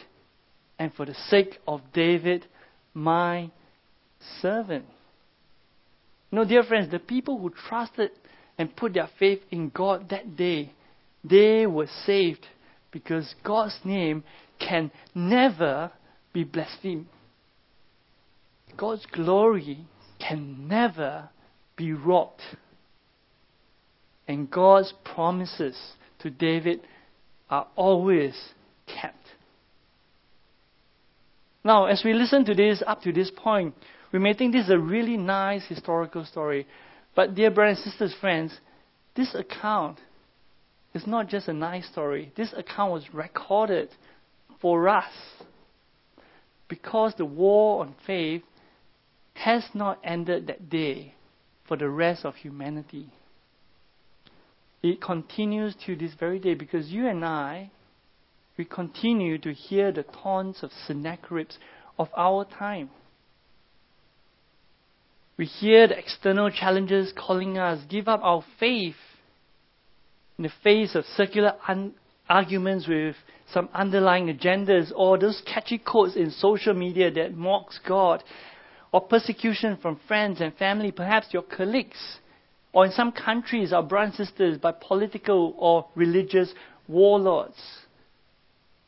and 0.80 0.92
for 0.94 1.06
the 1.06 1.14
sake 1.30 1.60
of 1.68 1.82
David, 1.94 2.46
my 2.94 3.52
servant. 4.42 4.86
No, 6.32 6.44
dear 6.44 6.64
friends, 6.64 6.90
the 6.90 7.00
people 7.00 7.38
who 7.38 7.52
trusted 7.52 8.12
and 8.58 8.76
put 8.76 8.96
their 8.96 9.10
faith 9.20 9.42
in 9.52 9.70
God 9.70 10.10
that 10.10 10.36
day, 10.36 10.74
they 11.24 11.68
were 11.68 11.88
saved 12.06 12.48
because 12.92 13.36
God's 13.44 13.78
name 13.84 14.24
can 14.60 14.90
never 15.14 15.92
be 16.34 16.44
blasphemed. 16.44 17.06
God's 18.78 19.06
glory 19.12 19.86
can 20.20 20.68
never 20.68 21.30
be 21.76 21.94
robbed. 21.94 22.42
And 24.28 24.50
God's 24.50 24.94
promises 25.04 25.78
to 26.20 26.30
David 26.30 26.82
are 27.50 27.68
always 27.76 28.36
kept. 28.86 29.16
Now, 31.64 31.86
as 31.86 32.02
we 32.06 32.14
listen 32.14 32.46
to 32.46 32.54
this 32.54 32.84
up 32.86 33.02
to 33.02 33.12
this 33.12 33.32
point, 33.36 33.74
we 34.14 34.20
may 34.20 34.34
think 34.34 34.54
this 34.54 34.66
is 34.66 34.72
a 34.72 34.80
really 34.80 35.18
nice 35.18 35.66
historical 35.68 36.24
story. 36.24 36.68
But, 37.16 37.36
dear 37.36 37.52
brothers 37.52 37.82
and 37.84 37.92
sisters, 37.92 38.16
friends, 38.22 38.58
this 39.16 39.34
account 39.36 39.98
is 40.94 41.06
not 41.08 41.28
just 41.28 41.48
a 41.48 41.54
nice 41.54 41.88
story. 41.88 42.32
This 42.38 42.54
account 42.56 42.94
was 42.94 43.14
recorded 43.14 43.90
for 44.62 44.88
us 44.88 45.12
because 46.70 47.14
the 47.18 47.26
war 47.26 47.82
on 47.82 47.96
faith 48.06 48.44
has 49.38 49.64
not 49.74 50.00
ended 50.04 50.48
that 50.48 50.70
day 50.70 51.14
for 51.68 51.78
the 51.78 51.90
rest 51.90 52.26
of 52.26 52.36
humanity. 52.36 53.10
It 54.82 55.02
continues 55.02 55.76
to 55.86 55.96
this 55.96 56.14
very 56.20 56.40
day 56.40 56.54
because 56.54 56.90
you 56.90 57.08
and 57.08 57.24
I, 57.24 57.72
we 58.58 58.66
continue 58.66 59.38
to 59.40 59.54
hear 59.54 59.92
the 59.92 60.04
taunts 60.04 60.64
of 60.64 60.72
Sennacheribs 60.88 61.58
of 62.00 62.10
our 62.16 62.46
time. 62.46 62.90
We 65.38 65.46
hear 65.46 65.88
the 65.88 65.98
external 65.98 66.50
challenges 66.50 67.14
calling 67.16 67.60
us, 67.60 67.80
give 67.88 68.08
up 68.08 68.22
our 68.24 68.44
faith 68.60 68.96
in 70.38 70.44
the 70.44 70.52
face 70.64 70.96
of 70.96 71.06
circular 71.06 71.54
un- 71.68 71.94
arguments 72.28 72.88
with 72.88 73.16
some 73.54 73.70
underlying 73.74 74.36
agendas 74.36 74.92
or 74.96 75.18
those 75.18 75.42
catchy 75.46 75.78
quotes 75.78 76.16
in 76.16 76.32
social 76.32 76.74
media 76.74 77.12
that 77.12 77.36
mocks 77.36 77.80
God 77.88 78.24
or 78.92 79.02
persecution 79.02 79.78
from 79.82 80.00
friends 80.08 80.42
and 80.42 80.54
family, 80.56 80.92
perhaps 80.92 81.28
your 81.32 81.44
colleagues, 81.44 81.98
or 82.74 82.86
in 82.86 82.92
some 82.92 83.12
countries, 83.12 83.74
our 83.74 83.84
brothers 83.84 84.20
and 84.20 84.28
sisters, 84.28 84.58
by 84.58 84.72
political 84.72 85.54
or 85.58 85.88
religious 85.96 86.54
warlords. 86.88 87.58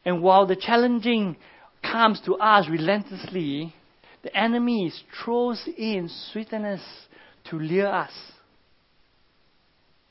And 0.05 0.21
while 0.21 0.45
the 0.45 0.55
challenging 0.55 1.35
comes 1.81 2.21
to 2.21 2.35
us 2.35 2.67
relentlessly, 2.69 3.73
the 4.23 4.35
enemy 4.35 4.91
throws 5.23 5.67
in 5.77 6.09
sweetness 6.31 6.81
to 7.49 7.57
lure 7.57 7.87
us. 7.87 8.11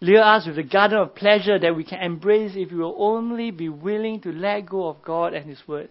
Lure 0.00 0.22
us 0.22 0.46
with 0.46 0.56
the 0.56 0.62
garden 0.62 0.98
of 0.98 1.14
pleasure 1.14 1.58
that 1.58 1.74
we 1.74 1.84
can 1.84 2.00
embrace 2.00 2.52
if 2.54 2.70
we 2.70 2.78
will 2.78 2.94
only 2.98 3.50
be 3.50 3.68
willing 3.68 4.20
to 4.20 4.30
let 4.30 4.66
go 4.66 4.88
of 4.88 5.02
God 5.02 5.34
and 5.34 5.48
His 5.48 5.60
Word. 5.66 5.90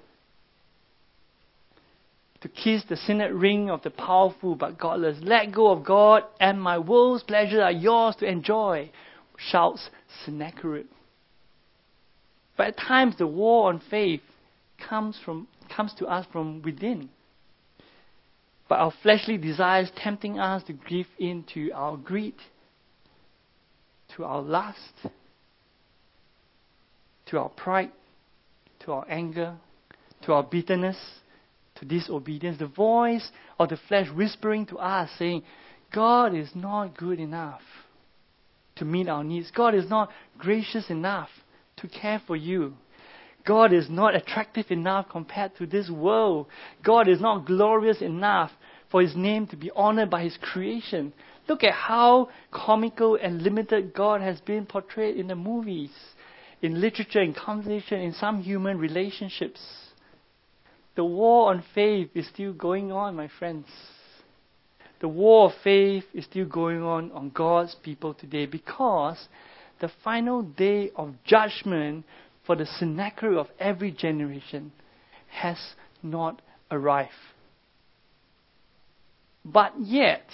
To 2.42 2.48
kiss 2.50 2.84
the 2.88 2.98
signet 2.98 3.34
ring 3.34 3.70
of 3.70 3.82
the 3.82 3.90
powerful 3.90 4.56
but 4.56 4.78
godless. 4.78 5.18
Let 5.22 5.52
go 5.52 5.72
of 5.72 5.84
God, 5.84 6.24
and 6.40 6.62
my 6.62 6.78
world's 6.78 7.24
pleasures 7.24 7.60
are 7.60 7.72
yours 7.72 8.16
to 8.18 8.26
enjoy, 8.26 8.92
shouts 9.38 9.90
Sennacherib. 10.24 10.86
But 12.56 12.68
at 12.68 12.78
times, 12.78 13.18
the 13.18 13.28
war 13.28 13.70
on 13.70 13.82
faith 13.90 14.22
comes, 14.90 15.18
from, 15.24 15.48
comes 15.76 15.94
to 15.96 16.06
us 16.06 16.26
from 16.32 16.62
within 16.62 17.10
but 18.68 18.80
our 18.80 18.94
fleshly 19.02 19.38
desires 19.38 19.90
tempting 19.96 20.40
us 20.40 20.64
to 20.64 20.74
give 20.74 21.06
in 21.20 21.44
to 21.54 21.72
our 21.72 21.96
greed, 21.96 22.36
to 24.16 24.26
our 24.26 24.42
lust, 24.42 24.80
to 27.28 27.40
our 27.40 27.50
pride, 27.50 27.92
to 28.80 28.92
our 28.92 29.06
anger, 29.10 29.56
to 30.24 30.34
our 30.34 30.44
bitterness, 30.44 30.98
to 31.80 31.86
disobedience. 31.86 32.60
The 32.60 32.68
voice 32.68 33.30
of 33.60 33.70
the 33.70 33.78
flesh 33.88 34.08
whispering 34.16 34.66
to 34.68 34.78
us, 34.78 35.10
saying, 35.18 35.44
God 35.94 36.36
is 36.36 36.50
not 36.56 36.98
good 36.98 37.20
enough 37.20 37.62
to 38.76 38.86
meet 38.86 39.08
our 39.08 39.24
needs. 39.24 39.52
God 39.52 39.76
is 39.76 39.90
not 39.90 40.10
gracious 40.38 40.90
enough 40.90 41.30
to 41.78 41.88
care 41.88 42.22
for 42.26 42.36
you. 42.36 42.74
God 43.46 43.72
is 43.72 43.90
not 43.90 44.16
attractive 44.16 44.66
enough 44.70 45.08
compared 45.10 45.56
to 45.58 45.66
this 45.66 45.90
world. 45.90 46.48
God 46.84 47.08
is 47.08 47.22
not 47.22 47.46
glorious 47.46 48.02
enough 48.02 48.52
for 48.92 49.02
His 49.02 49.16
name 49.16 49.48
to 49.48 49.56
be 49.56 49.72
honored 49.74 50.10
by 50.10 50.24
His 50.24 50.38
creation. 50.42 51.14
Look 51.48 51.64
at 51.64 51.74
how 51.74 52.30
comical 52.52 53.16
and 53.16 53.42
limited 53.42 53.94
God 53.94 54.22
has 54.22 54.42
been 54.42 54.66
portrayed 54.66 55.16
in 55.16 55.28
the 55.28 55.36
movies, 55.36 55.92
in 56.62 56.82
literature, 56.82 57.22
in 57.22 57.34
conversation, 57.34 58.02
in 58.02 58.14
some 58.14 58.42
human 58.42 58.78
relationships. 58.78 59.62
The 60.98 61.06
war 61.06 61.52
on 61.52 61.64
faith 61.76 62.10
is 62.16 62.28
still 62.28 62.54
going 62.54 62.91
on, 62.91 63.16
my 63.16 63.30
friends. 63.38 63.68
The 65.00 65.08
war 65.08 65.52
of 65.52 65.52
faith 65.64 66.06
is 66.12 66.26
still 66.26 66.48
going 66.48 66.82
on 66.82 67.12
on 67.12 67.30
God's 67.30 67.76
people 67.76 68.16
today 68.16 68.48
because 68.48 69.28
the 69.80 69.91
final 70.04 70.41
day 70.41 70.89
of 70.95 71.14
judgment 71.24 72.04
for 72.48 72.56
the 72.56 72.66
Sennacherib 72.66 73.38
of 73.38 73.48
every 73.60 73.91
generation 73.91 74.72
has 75.28 75.60
not 76.02 76.41
arrived. 76.72 77.12
But 79.45 79.74
yet, 79.80 80.28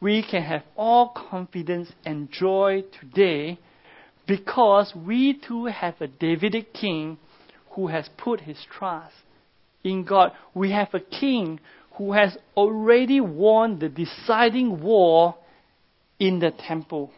we 0.00 0.22
can 0.22 0.42
have 0.42 0.62
all 0.74 1.10
confidence 1.10 1.92
and 2.06 2.32
joy 2.32 2.82
today 2.98 3.58
because 4.26 4.94
we 4.96 5.38
too 5.38 5.66
have 5.66 6.00
a 6.00 6.08
Davidic 6.08 6.72
king 6.72 7.18
who 7.72 7.88
has 7.88 8.08
put 8.16 8.40
his 8.40 8.64
trust 8.72 9.16
in 9.86 10.04
God. 10.04 10.32
We 10.54 10.72
have 10.72 10.92
a 10.92 11.00
king 11.00 11.60
who 11.96 12.12
has 12.12 12.36
already 12.56 13.20
won 13.20 13.78
the 13.78 13.88
deciding 13.88 14.82
war 14.82 15.36
in 16.18 16.40
the 16.40 16.50
temple. 16.50 17.12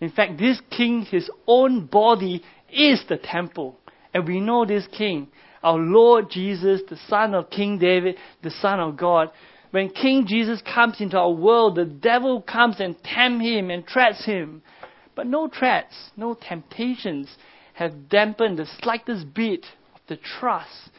In 0.00 0.10
fact, 0.10 0.38
this 0.38 0.60
king, 0.70 1.02
his 1.02 1.28
own 1.46 1.86
body 1.86 2.42
is 2.72 3.02
the 3.08 3.18
temple. 3.18 3.76
And 4.14 4.26
we 4.26 4.40
know 4.40 4.64
this 4.64 4.86
king, 4.96 5.28
our 5.62 5.78
Lord 5.78 6.30
Jesus, 6.30 6.80
the 6.88 6.98
son 7.08 7.34
of 7.34 7.50
King 7.50 7.78
David, 7.78 8.16
the 8.42 8.50
son 8.50 8.80
of 8.80 8.96
God. 8.96 9.30
When 9.72 9.90
King 9.90 10.26
Jesus 10.26 10.62
comes 10.62 11.00
into 11.00 11.18
our 11.18 11.30
world, 11.30 11.76
the 11.76 11.84
devil 11.84 12.42
comes 12.42 12.80
and 12.80 12.96
tempts 13.04 13.44
him 13.44 13.70
and 13.70 13.84
threats 13.86 14.24
him. 14.24 14.62
But 15.14 15.26
no 15.26 15.48
threats, 15.48 15.94
no 16.16 16.34
temptations 16.34 17.28
have 17.74 18.08
dampened 18.08 18.58
the 18.58 18.66
slightest 18.80 19.32
bit 19.34 19.64
of 19.94 20.00
the 20.08 20.16
trust 20.16 20.90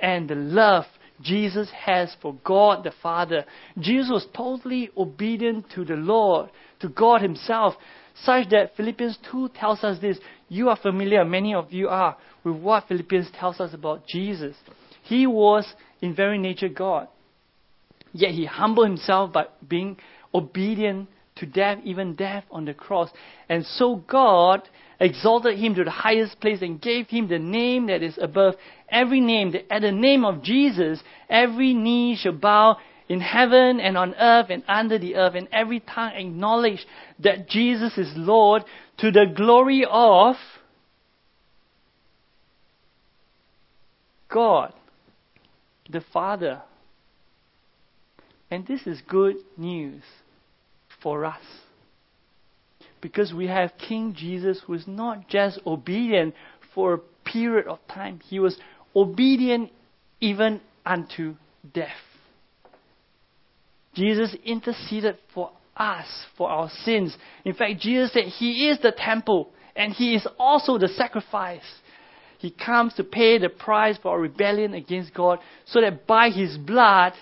and 0.00 0.28
the 0.28 0.34
love 0.34 0.84
Jesus 1.22 1.70
has 1.70 2.14
for 2.20 2.34
God 2.44 2.84
the 2.84 2.92
Father. 3.02 3.44
Jesus 3.78 4.10
was 4.10 4.26
totally 4.36 4.90
obedient 4.96 5.70
to 5.74 5.84
the 5.84 5.94
Lord, 5.94 6.50
to 6.80 6.88
God 6.88 7.22
Himself 7.22 7.74
such 8.22 8.48
that 8.50 8.76
Philippians 8.76 9.18
2 9.30 9.50
tells 9.50 9.84
us 9.84 10.00
this. 10.00 10.18
You 10.48 10.68
are 10.68 10.76
familiar, 10.76 11.24
many 11.24 11.54
of 11.54 11.72
you 11.72 11.88
are, 11.88 12.16
with 12.44 12.56
what 12.56 12.88
Philippians 12.88 13.30
tells 13.38 13.60
us 13.60 13.74
about 13.74 14.06
Jesus. 14.06 14.56
He 15.02 15.26
was 15.26 15.66
in 16.00 16.14
very 16.14 16.38
nature 16.38 16.68
God. 16.68 17.08
Yet 18.12 18.30
he 18.30 18.46
humbled 18.46 18.86
himself 18.86 19.32
by 19.32 19.46
being 19.66 19.98
obedient 20.34 21.08
to 21.36 21.46
death, 21.46 21.78
even 21.84 22.14
death 22.14 22.44
on 22.50 22.64
the 22.64 22.74
cross. 22.74 23.10
And 23.48 23.64
so 23.64 23.96
God 23.96 24.68
exalted 24.98 25.58
him 25.58 25.74
to 25.74 25.84
the 25.84 25.90
highest 25.90 26.40
place 26.40 26.62
and 26.62 26.80
gave 26.80 27.08
him 27.08 27.28
the 27.28 27.38
name 27.38 27.86
that 27.86 28.02
is 28.02 28.18
above 28.20 28.54
every 28.88 29.20
name. 29.20 29.52
That 29.52 29.70
at 29.70 29.82
the 29.82 29.92
name 29.92 30.24
of 30.24 30.42
Jesus, 30.42 31.02
every 31.28 31.74
knee 31.74 32.16
shall 32.16 32.32
bow 32.32 32.78
in 33.08 33.20
heaven 33.20 33.78
and 33.78 33.96
on 33.96 34.14
earth 34.14 34.46
and 34.50 34.64
under 34.66 34.98
the 34.98 35.14
earth, 35.14 35.34
and 35.36 35.48
every 35.52 35.80
tongue 35.80 36.12
acknowledge 36.14 36.84
that 37.20 37.48
Jesus 37.48 37.96
is 37.96 38.12
Lord 38.16 38.64
to 38.98 39.12
the 39.12 39.26
glory 39.34 39.86
of 39.88 40.34
God, 44.28 44.72
the 45.88 46.02
Father. 46.12 46.62
And 48.50 48.66
this 48.66 48.86
is 48.86 49.00
good 49.08 49.36
news 49.56 50.02
for 51.06 51.24
us. 51.24 51.40
Because 53.00 53.32
we 53.32 53.46
have 53.46 53.70
King 53.78 54.12
Jesus 54.12 54.60
who 54.66 54.74
is 54.74 54.88
not 54.88 55.28
just 55.28 55.60
obedient 55.64 56.34
for 56.74 56.94
a 56.94 56.98
period 57.24 57.68
of 57.68 57.78
time, 57.86 58.18
he 58.28 58.40
was 58.40 58.58
obedient 58.96 59.70
even 60.20 60.60
unto 60.84 61.36
death. 61.72 61.90
Jesus 63.94 64.34
interceded 64.44 65.16
for 65.32 65.52
us, 65.76 66.06
for 66.36 66.50
our 66.50 66.68
sins. 66.82 67.16
In 67.44 67.54
fact, 67.54 67.78
Jesus 67.78 68.12
said 68.12 68.24
He 68.24 68.68
is 68.68 68.80
the 68.80 68.90
temple 68.90 69.50
and 69.76 69.92
He 69.92 70.16
is 70.16 70.26
also 70.40 70.76
the 70.76 70.88
sacrifice. 70.88 71.62
He 72.38 72.50
comes 72.50 72.94
to 72.94 73.04
pay 73.04 73.38
the 73.38 73.48
price 73.48 73.96
for 74.02 74.10
our 74.10 74.20
rebellion 74.20 74.74
against 74.74 75.14
God 75.14 75.38
so 75.66 75.80
that 75.80 76.04
by 76.08 76.30
His 76.30 76.58
blood 76.58 77.12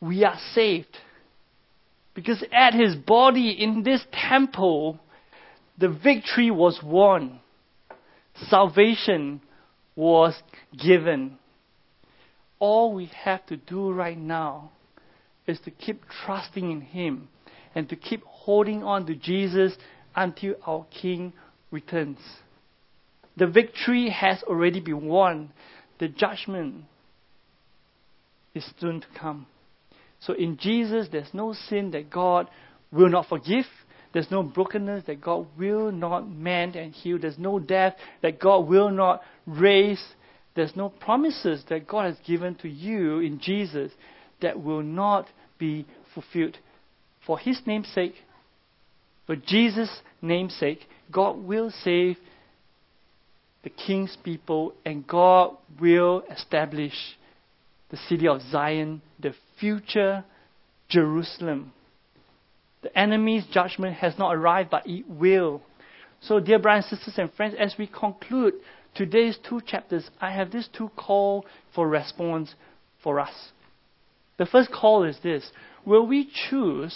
we 0.00 0.22
are 0.22 0.38
saved. 0.54 0.96
Because 2.14 2.42
at 2.52 2.74
His 2.74 2.94
body 2.94 3.50
in 3.50 3.82
this 3.82 4.04
temple, 4.12 4.98
the 5.78 5.88
victory 5.88 6.50
was 6.50 6.80
won. 6.82 7.40
Salvation 8.48 9.40
was 9.96 10.34
given. 10.76 11.38
All 12.58 12.94
we 12.94 13.06
have 13.24 13.44
to 13.46 13.56
do 13.56 13.92
right 13.92 14.18
now 14.18 14.70
is 15.46 15.58
to 15.60 15.70
keep 15.70 16.02
trusting 16.24 16.70
in 16.70 16.80
Him 16.80 17.28
and 17.74 17.88
to 17.88 17.96
keep 17.96 18.22
holding 18.24 18.82
on 18.82 19.06
to 19.06 19.14
Jesus 19.14 19.74
until 20.14 20.54
our 20.66 20.86
King 20.90 21.32
returns. 21.70 22.18
The 23.36 23.46
victory 23.48 24.10
has 24.10 24.42
already 24.44 24.80
been 24.80 25.06
won. 25.06 25.52
The 25.98 26.08
judgment 26.08 26.84
is 28.54 28.64
soon 28.78 29.00
to 29.00 29.06
come. 29.18 29.46
So 30.26 30.32
in 30.32 30.56
Jesus, 30.56 31.08
there's 31.10 31.32
no 31.32 31.52
sin 31.52 31.90
that 31.92 32.10
God 32.10 32.48
will 32.90 33.08
not 33.08 33.28
forgive. 33.28 33.66
There's 34.12 34.30
no 34.30 34.42
brokenness 34.42 35.04
that 35.06 35.20
God 35.20 35.46
will 35.58 35.90
not 35.90 36.30
mend 36.30 36.76
and 36.76 36.92
heal. 36.92 37.18
There's 37.18 37.38
no 37.38 37.58
death 37.58 37.94
that 38.22 38.38
God 38.38 38.68
will 38.68 38.90
not 38.90 39.22
raise. 39.46 40.02
There's 40.54 40.76
no 40.76 40.88
promises 40.88 41.64
that 41.68 41.88
God 41.88 42.06
has 42.06 42.16
given 42.26 42.54
to 42.56 42.68
you 42.68 43.18
in 43.20 43.40
Jesus 43.40 43.90
that 44.40 44.62
will 44.62 44.82
not 44.82 45.26
be 45.58 45.86
fulfilled. 46.14 46.56
For 47.26 47.38
His 47.38 47.60
name's 47.66 47.88
sake, 47.88 48.14
for 49.26 49.36
Jesus' 49.36 50.00
name's 50.22 50.54
sake, 50.54 50.80
God 51.10 51.38
will 51.38 51.72
save 51.82 52.16
the 53.64 53.70
king's 53.70 54.16
people 54.22 54.74
and 54.84 55.06
God 55.06 55.56
will 55.80 56.22
establish 56.30 56.92
the 57.90 57.96
city 57.96 58.28
of 58.28 58.42
Zion, 58.50 59.02
the 59.18 59.34
future 59.64 60.22
Jerusalem. 60.90 61.72
The 62.82 62.98
enemy's 62.98 63.46
judgment 63.46 63.96
has 63.96 64.18
not 64.18 64.34
arrived, 64.34 64.68
but 64.68 64.86
it 64.86 65.08
will. 65.08 65.62
So, 66.20 66.38
dear 66.38 66.58
brothers, 66.58 66.90
sisters, 66.90 67.14
and 67.16 67.32
friends, 67.32 67.54
as 67.58 67.74
we 67.78 67.86
conclude 67.86 68.52
today's 68.94 69.38
two 69.48 69.62
chapters, 69.66 70.10
I 70.20 70.32
have 70.32 70.52
these 70.52 70.68
two 70.76 70.90
call 70.96 71.46
for 71.74 71.88
response 71.88 72.54
for 73.02 73.18
us. 73.18 73.32
The 74.36 74.44
first 74.44 74.70
call 74.70 75.04
is 75.04 75.16
this 75.22 75.50
Will 75.86 76.06
we 76.06 76.30
choose 76.50 76.94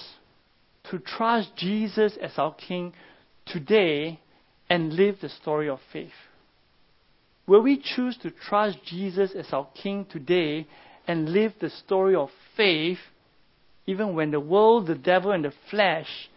to 0.91 0.99
trust 0.99 1.57
Jesus 1.57 2.19
as 2.21 2.33
our 2.37 2.55
King 2.55 2.93
today 3.47 4.21
and 4.69 4.93
live 4.93 5.17
the 5.23 5.31
story 5.31 5.71
of 5.71 5.79
faith? 5.91 6.13
Will 7.47 7.63
we 7.63 7.83
choose 7.83 8.19
to 8.19 8.31
trust 8.31 8.77
Jesus 8.85 9.33
as 9.35 9.55
our 9.55 9.69
King 9.75 10.05
today 10.05 10.67
and 11.09 11.31
live 11.31 11.55
the 11.59 11.71
story 11.71 12.15
of 12.15 12.29
faith 12.57 12.99
even 13.87 14.15
when 14.15 14.31
the 14.31 14.39
world, 14.39 14.87
the 14.87 14.95
devil, 14.95 15.33
and 15.33 15.47
the 15.47 15.53
flesh 15.71 16.29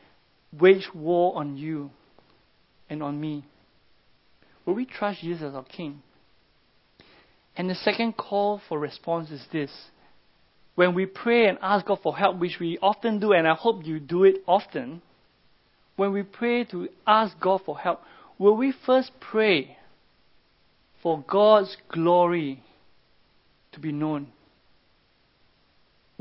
wage 0.57 0.87
war 0.95 1.35
on 1.35 1.57
you 1.57 1.91
and 2.89 3.03
on 3.03 3.19
me? 3.19 3.43
Will 4.65 4.73
we 4.73 4.85
trust 4.85 5.19
Jesus 5.19 5.43
as 5.43 5.53
our 5.53 5.65
King? 5.65 6.01
And 7.57 7.69
the 7.69 7.75
second 7.75 8.13
call 8.15 8.61
for 8.69 8.79
response 8.79 9.29
is 9.29 9.45
this. 9.51 9.69
When 10.75 10.95
we 10.95 11.05
pray 11.05 11.47
and 11.47 11.57
ask 11.61 11.85
God 11.85 11.99
for 12.01 12.15
help, 12.15 12.37
which 12.37 12.57
we 12.59 12.77
often 12.81 13.19
do, 13.19 13.33
and 13.33 13.45
I 13.45 13.53
hope 13.53 13.85
you 13.85 13.99
do 13.99 14.23
it 14.23 14.37
often, 14.47 15.01
when 15.97 16.13
we 16.13 16.23
pray 16.23 16.63
to 16.65 16.87
ask 17.05 17.37
God 17.39 17.61
for 17.65 17.77
help, 17.77 18.01
will 18.39 18.55
we 18.55 18.73
first 18.85 19.11
pray 19.19 19.77
for 21.03 21.21
God's 21.27 21.75
glory 21.89 22.63
to 23.73 23.79
be 23.81 23.91
known? 23.91 24.27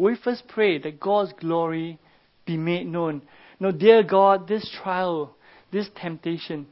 We 0.01 0.17
first 0.17 0.45
pray 0.49 0.79
that 0.79 0.99
God's 0.99 1.35
glory 1.39 1.99
be 2.47 2.57
made 2.57 2.87
known. 2.87 3.21
No, 3.61 3.71
dear 3.71 4.03
God, 4.03 4.49
this 4.49 4.67
trial, 4.83 5.37
this 5.71 5.91
temptation 5.95 6.69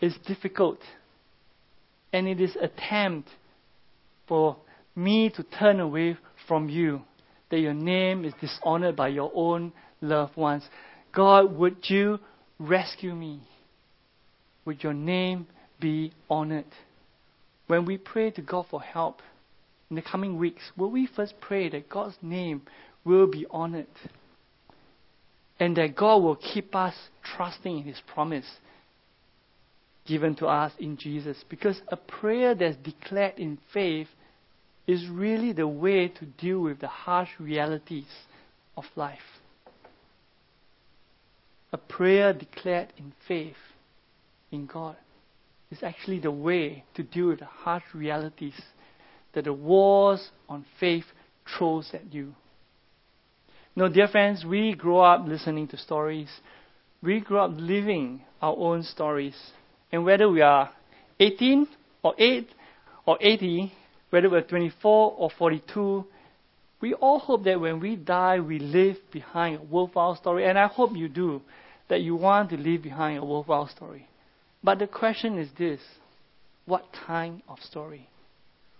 is 0.00 0.12
difficult. 0.26 0.80
And 2.12 2.26
it 2.26 2.40
is 2.40 2.56
attempt 2.60 3.28
for 4.26 4.56
me 4.96 5.30
to 5.36 5.44
turn 5.44 5.78
away 5.78 6.16
from 6.48 6.68
you, 6.68 7.02
that 7.52 7.60
your 7.60 7.74
name 7.74 8.24
is 8.24 8.32
dishonored 8.40 8.96
by 8.96 9.06
your 9.06 9.30
own 9.36 9.72
loved 10.00 10.36
ones. 10.36 10.64
God, 11.14 11.56
would 11.56 11.76
you 11.84 12.18
rescue 12.58 13.14
me? 13.14 13.40
Would 14.64 14.82
your 14.82 14.94
name 14.94 15.46
be 15.78 16.12
honored? 16.28 16.64
When 17.68 17.84
we 17.84 17.98
pray 17.98 18.32
to 18.32 18.42
God 18.42 18.66
for 18.68 18.82
help 18.82 19.22
in 19.94 20.02
the 20.02 20.10
coming 20.10 20.38
weeks, 20.38 20.62
will 20.76 20.90
we 20.90 21.06
first 21.06 21.34
pray 21.40 21.68
that 21.68 21.88
God's 21.88 22.16
name 22.20 22.62
will 23.04 23.28
be 23.28 23.46
honored? 23.48 23.86
And 25.60 25.76
that 25.76 25.94
God 25.94 26.16
will 26.16 26.34
keep 26.34 26.74
us 26.74 26.94
trusting 27.36 27.78
in 27.78 27.84
His 27.84 28.00
promise 28.12 28.44
given 30.04 30.34
to 30.36 30.46
us 30.46 30.72
in 30.80 30.96
Jesus. 30.96 31.36
Because 31.48 31.80
a 31.86 31.96
prayer 31.96 32.56
that's 32.56 32.76
declared 32.78 33.38
in 33.38 33.56
faith 33.72 34.08
is 34.88 35.08
really 35.08 35.52
the 35.52 35.68
way 35.68 36.08
to 36.08 36.26
deal 36.26 36.58
with 36.58 36.80
the 36.80 36.88
harsh 36.88 37.30
realities 37.38 38.10
of 38.76 38.82
life. 38.96 39.18
A 41.72 41.78
prayer 41.78 42.32
declared 42.32 42.92
in 42.96 43.12
faith 43.28 43.54
in 44.50 44.66
God 44.66 44.96
is 45.70 45.84
actually 45.84 46.18
the 46.18 46.32
way 46.32 46.82
to 46.96 47.04
deal 47.04 47.28
with 47.28 47.38
the 47.38 47.46
harsh 47.46 47.84
realities 47.94 48.60
that 49.34 49.44
the 49.44 49.52
wars 49.52 50.30
on 50.48 50.64
faith 50.78 51.04
throws 51.46 51.90
at 51.92 52.12
you. 52.12 52.34
No, 53.76 53.88
dear 53.88 54.08
friends, 54.08 54.44
we 54.44 54.74
grow 54.74 55.00
up 55.00 55.26
listening 55.26 55.68
to 55.68 55.76
stories. 55.76 56.30
We 57.02 57.20
grow 57.20 57.44
up 57.46 57.52
living 57.54 58.22
our 58.40 58.56
own 58.56 58.84
stories. 58.84 59.36
And 59.90 60.04
whether 60.04 60.28
we 60.28 60.42
are 60.42 60.70
18 61.18 61.66
or 62.02 62.14
8 62.16 62.48
or 63.06 63.18
80, 63.20 63.72
whether 64.10 64.30
we're 64.30 64.42
24 64.42 65.14
or 65.18 65.30
42, 65.30 66.06
we 66.80 66.94
all 66.94 67.18
hope 67.18 67.44
that 67.44 67.60
when 67.60 67.80
we 67.80 67.96
die, 67.96 68.40
we 68.40 68.58
leave 68.58 68.98
behind 69.10 69.58
a 69.58 69.62
worthwhile 69.62 70.14
story. 70.16 70.46
And 70.46 70.58
I 70.58 70.66
hope 70.66 70.94
you 70.94 71.08
do, 71.08 71.42
that 71.88 72.00
you 72.00 72.14
want 72.14 72.50
to 72.50 72.56
leave 72.56 72.82
behind 72.82 73.18
a 73.18 73.24
worthwhile 73.24 73.68
story. 73.68 74.08
But 74.62 74.78
the 74.78 74.86
question 74.86 75.38
is 75.38 75.48
this 75.58 75.80
what 76.66 76.84
kind 77.06 77.42
of 77.48 77.60
story? 77.60 78.08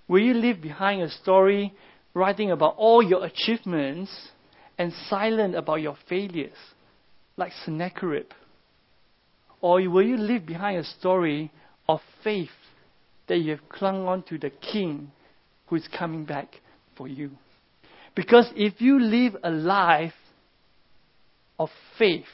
Will 0.08 0.20
you 0.20 0.34
leave 0.34 0.60
behind 0.60 1.02
a 1.02 1.10
story 1.10 1.72
writing 2.12 2.50
about 2.50 2.74
all 2.76 3.02
your 3.02 3.24
achievements 3.24 4.10
and 4.78 4.92
silent 5.08 5.54
about 5.54 5.80
your 5.80 5.96
failures, 6.08 6.56
like 7.36 7.52
Sennacherib? 7.64 8.26
Or 9.60 9.76
will 9.88 10.02
you 10.02 10.16
leave 10.16 10.44
behind 10.44 10.78
a 10.78 10.84
story 10.84 11.50
of 11.88 12.00
faith 12.22 12.50
that 13.28 13.38
you 13.38 13.52
have 13.52 13.68
clung 13.68 14.06
on 14.06 14.22
to 14.24 14.38
the 14.38 14.50
king 14.50 15.10
who 15.66 15.76
is 15.76 15.88
coming 15.96 16.24
back 16.24 16.60
for 16.96 17.08
you? 17.08 17.30
Because 18.14 18.50
if 18.54 18.80
you 18.80 19.00
live 19.00 19.36
a 19.42 19.50
life 19.50 20.12
of 21.58 21.70
faith, 21.98 22.26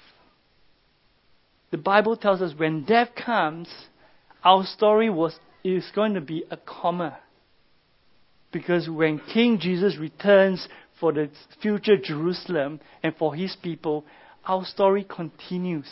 the 1.71 1.79
Bible 1.79 2.17
tells 2.17 2.43
us 2.43 2.53
when 2.57 2.85
death 2.85 3.11
comes, 3.15 3.69
our 4.43 4.65
story 4.65 5.09
was 5.09 5.39
is 5.63 5.85
going 5.95 6.15
to 6.15 6.21
be 6.21 6.43
a 6.51 6.57
comma. 6.57 7.19
Because 8.53 8.89
when 8.89 9.21
King 9.33 9.59
Jesus 9.61 9.97
returns 9.97 10.67
for 10.99 11.13
the 11.13 11.31
future 11.63 11.97
Jerusalem 11.97 12.81
and 13.03 13.15
for 13.17 13.35
his 13.35 13.57
people, 13.63 14.05
our 14.45 14.65
story 14.65 15.05
continues 15.05 15.89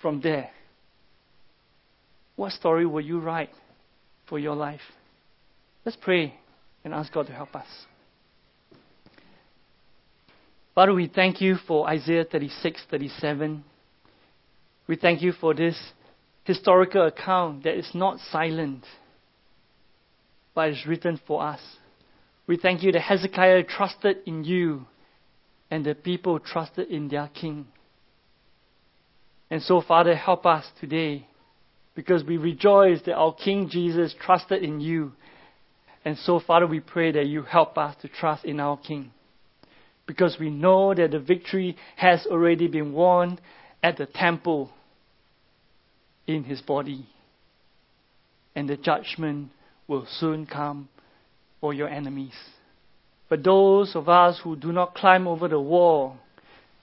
from 0.00 0.20
there. 0.20 0.50
What 2.36 2.52
story 2.52 2.84
will 2.84 3.00
you 3.00 3.20
write 3.20 3.50
for 4.28 4.38
your 4.38 4.54
life? 4.54 4.80
Let's 5.84 5.96
pray 6.00 6.34
and 6.84 6.92
ask 6.92 7.12
God 7.12 7.26
to 7.26 7.32
help 7.32 7.54
us. 7.54 7.66
Father, 10.74 10.92
we 10.92 11.06
thank 11.06 11.40
you 11.40 11.54
for 11.68 11.88
Isaiah 11.88 12.24
36, 12.24 12.82
37. 12.90 13.64
We 14.88 14.96
thank 14.96 15.22
you 15.22 15.32
for 15.32 15.54
this 15.54 15.78
historical 16.42 17.06
account 17.06 17.62
that 17.62 17.78
is 17.78 17.88
not 17.94 18.18
silent, 18.32 18.84
but 20.54 20.70
is 20.70 20.84
written 20.86 21.20
for 21.26 21.42
us. 21.42 21.60
We 22.46 22.56
thank 22.56 22.82
you 22.82 22.92
that 22.92 23.00
Hezekiah 23.00 23.64
trusted 23.64 24.18
in 24.26 24.44
you 24.44 24.86
and 25.70 25.84
the 25.84 25.94
people 25.94 26.38
trusted 26.38 26.88
in 26.88 27.08
their 27.08 27.28
king. 27.28 27.66
And 29.50 29.62
so, 29.62 29.80
Father, 29.80 30.14
help 30.14 30.44
us 30.46 30.64
today 30.80 31.26
because 31.94 32.24
we 32.24 32.36
rejoice 32.36 33.00
that 33.06 33.14
our 33.14 33.34
King 33.34 33.68
Jesus 33.70 34.14
trusted 34.20 34.62
in 34.62 34.80
you. 34.80 35.12
And 36.04 36.18
so, 36.18 36.40
Father, 36.40 36.66
we 36.66 36.80
pray 36.80 37.12
that 37.12 37.26
you 37.26 37.42
help 37.42 37.78
us 37.78 37.96
to 38.02 38.08
trust 38.08 38.44
in 38.44 38.60
our 38.60 38.76
King. 38.76 39.12
Because 40.06 40.36
we 40.38 40.50
know 40.50 40.92
that 40.92 41.12
the 41.12 41.18
victory 41.18 41.76
has 41.96 42.26
already 42.26 42.66
been 42.66 42.92
won 42.92 43.38
at 43.82 43.96
the 43.96 44.06
temple 44.06 44.70
in 46.26 46.44
his 46.44 46.60
body. 46.60 47.06
And 48.54 48.68
the 48.68 48.76
judgment 48.76 49.50
will 49.88 50.06
soon 50.06 50.46
come 50.46 50.88
for 51.64 51.72
your 51.72 51.88
enemies. 51.88 52.34
But 53.30 53.42
those 53.42 53.96
of 53.96 54.06
us 54.06 54.38
who 54.44 54.54
do 54.54 54.70
not 54.70 54.94
climb 54.94 55.26
over 55.26 55.48
the 55.48 55.58
wall 55.58 56.18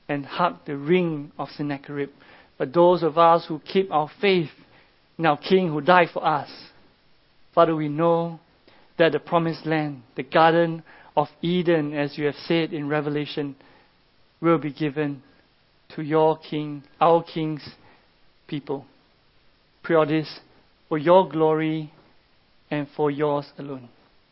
and 0.10 0.26
hug 0.26 0.56
the 0.66 0.76
ring 0.76 1.32
of 1.38 1.50
Sennacherib, 1.56 2.10
but 2.58 2.74
those 2.74 3.04
of 3.04 3.16
us 3.16 3.46
who 3.48 3.60
keep 3.60 3.92
our 3.92 4.10
faith 4.20 4.50
in 5.20 5.28
our 5.28 5.38
King 5.38 5.68
who 5.68 5.82
died 5.82 6.08
for 6.12 6.26
us. 6.26 6.50
Father, 7.54 7.76
we 7.76 7.90
know 7.90 8.40
that 8.98 9.12
the 9.12 9.20
promised 9.20 9.68
land, 9.68 10.02
the 10.16 10.24
Garden 10.24 10.82
of 11.16 11.28
Eden, 11.44 11.94
as 11.94 12.18
you 12.18 12.26
have 12.26 12.36
said 12.48 12.74
in 12.74 12.90
Revelation, 12.90 13.56
will 14.42 14.58
be 14.58 14.74
given 14.74 15.22
to 15.96 16.02
your 16.02 16.40
King, 16.40 16.82
our 17.00 17.24
King's 17.24 17.70
people. 18.48 18.88
Pray 19.84 19.96
all 19.96 20.08
this 20.08 20.40
for 20.90 20.98
your 20.98 21.30
glory 21.30 21.94
and 22.72 22.88
for 22.98 23.12
yours 23.12 23.46
alone. 23.60 23.88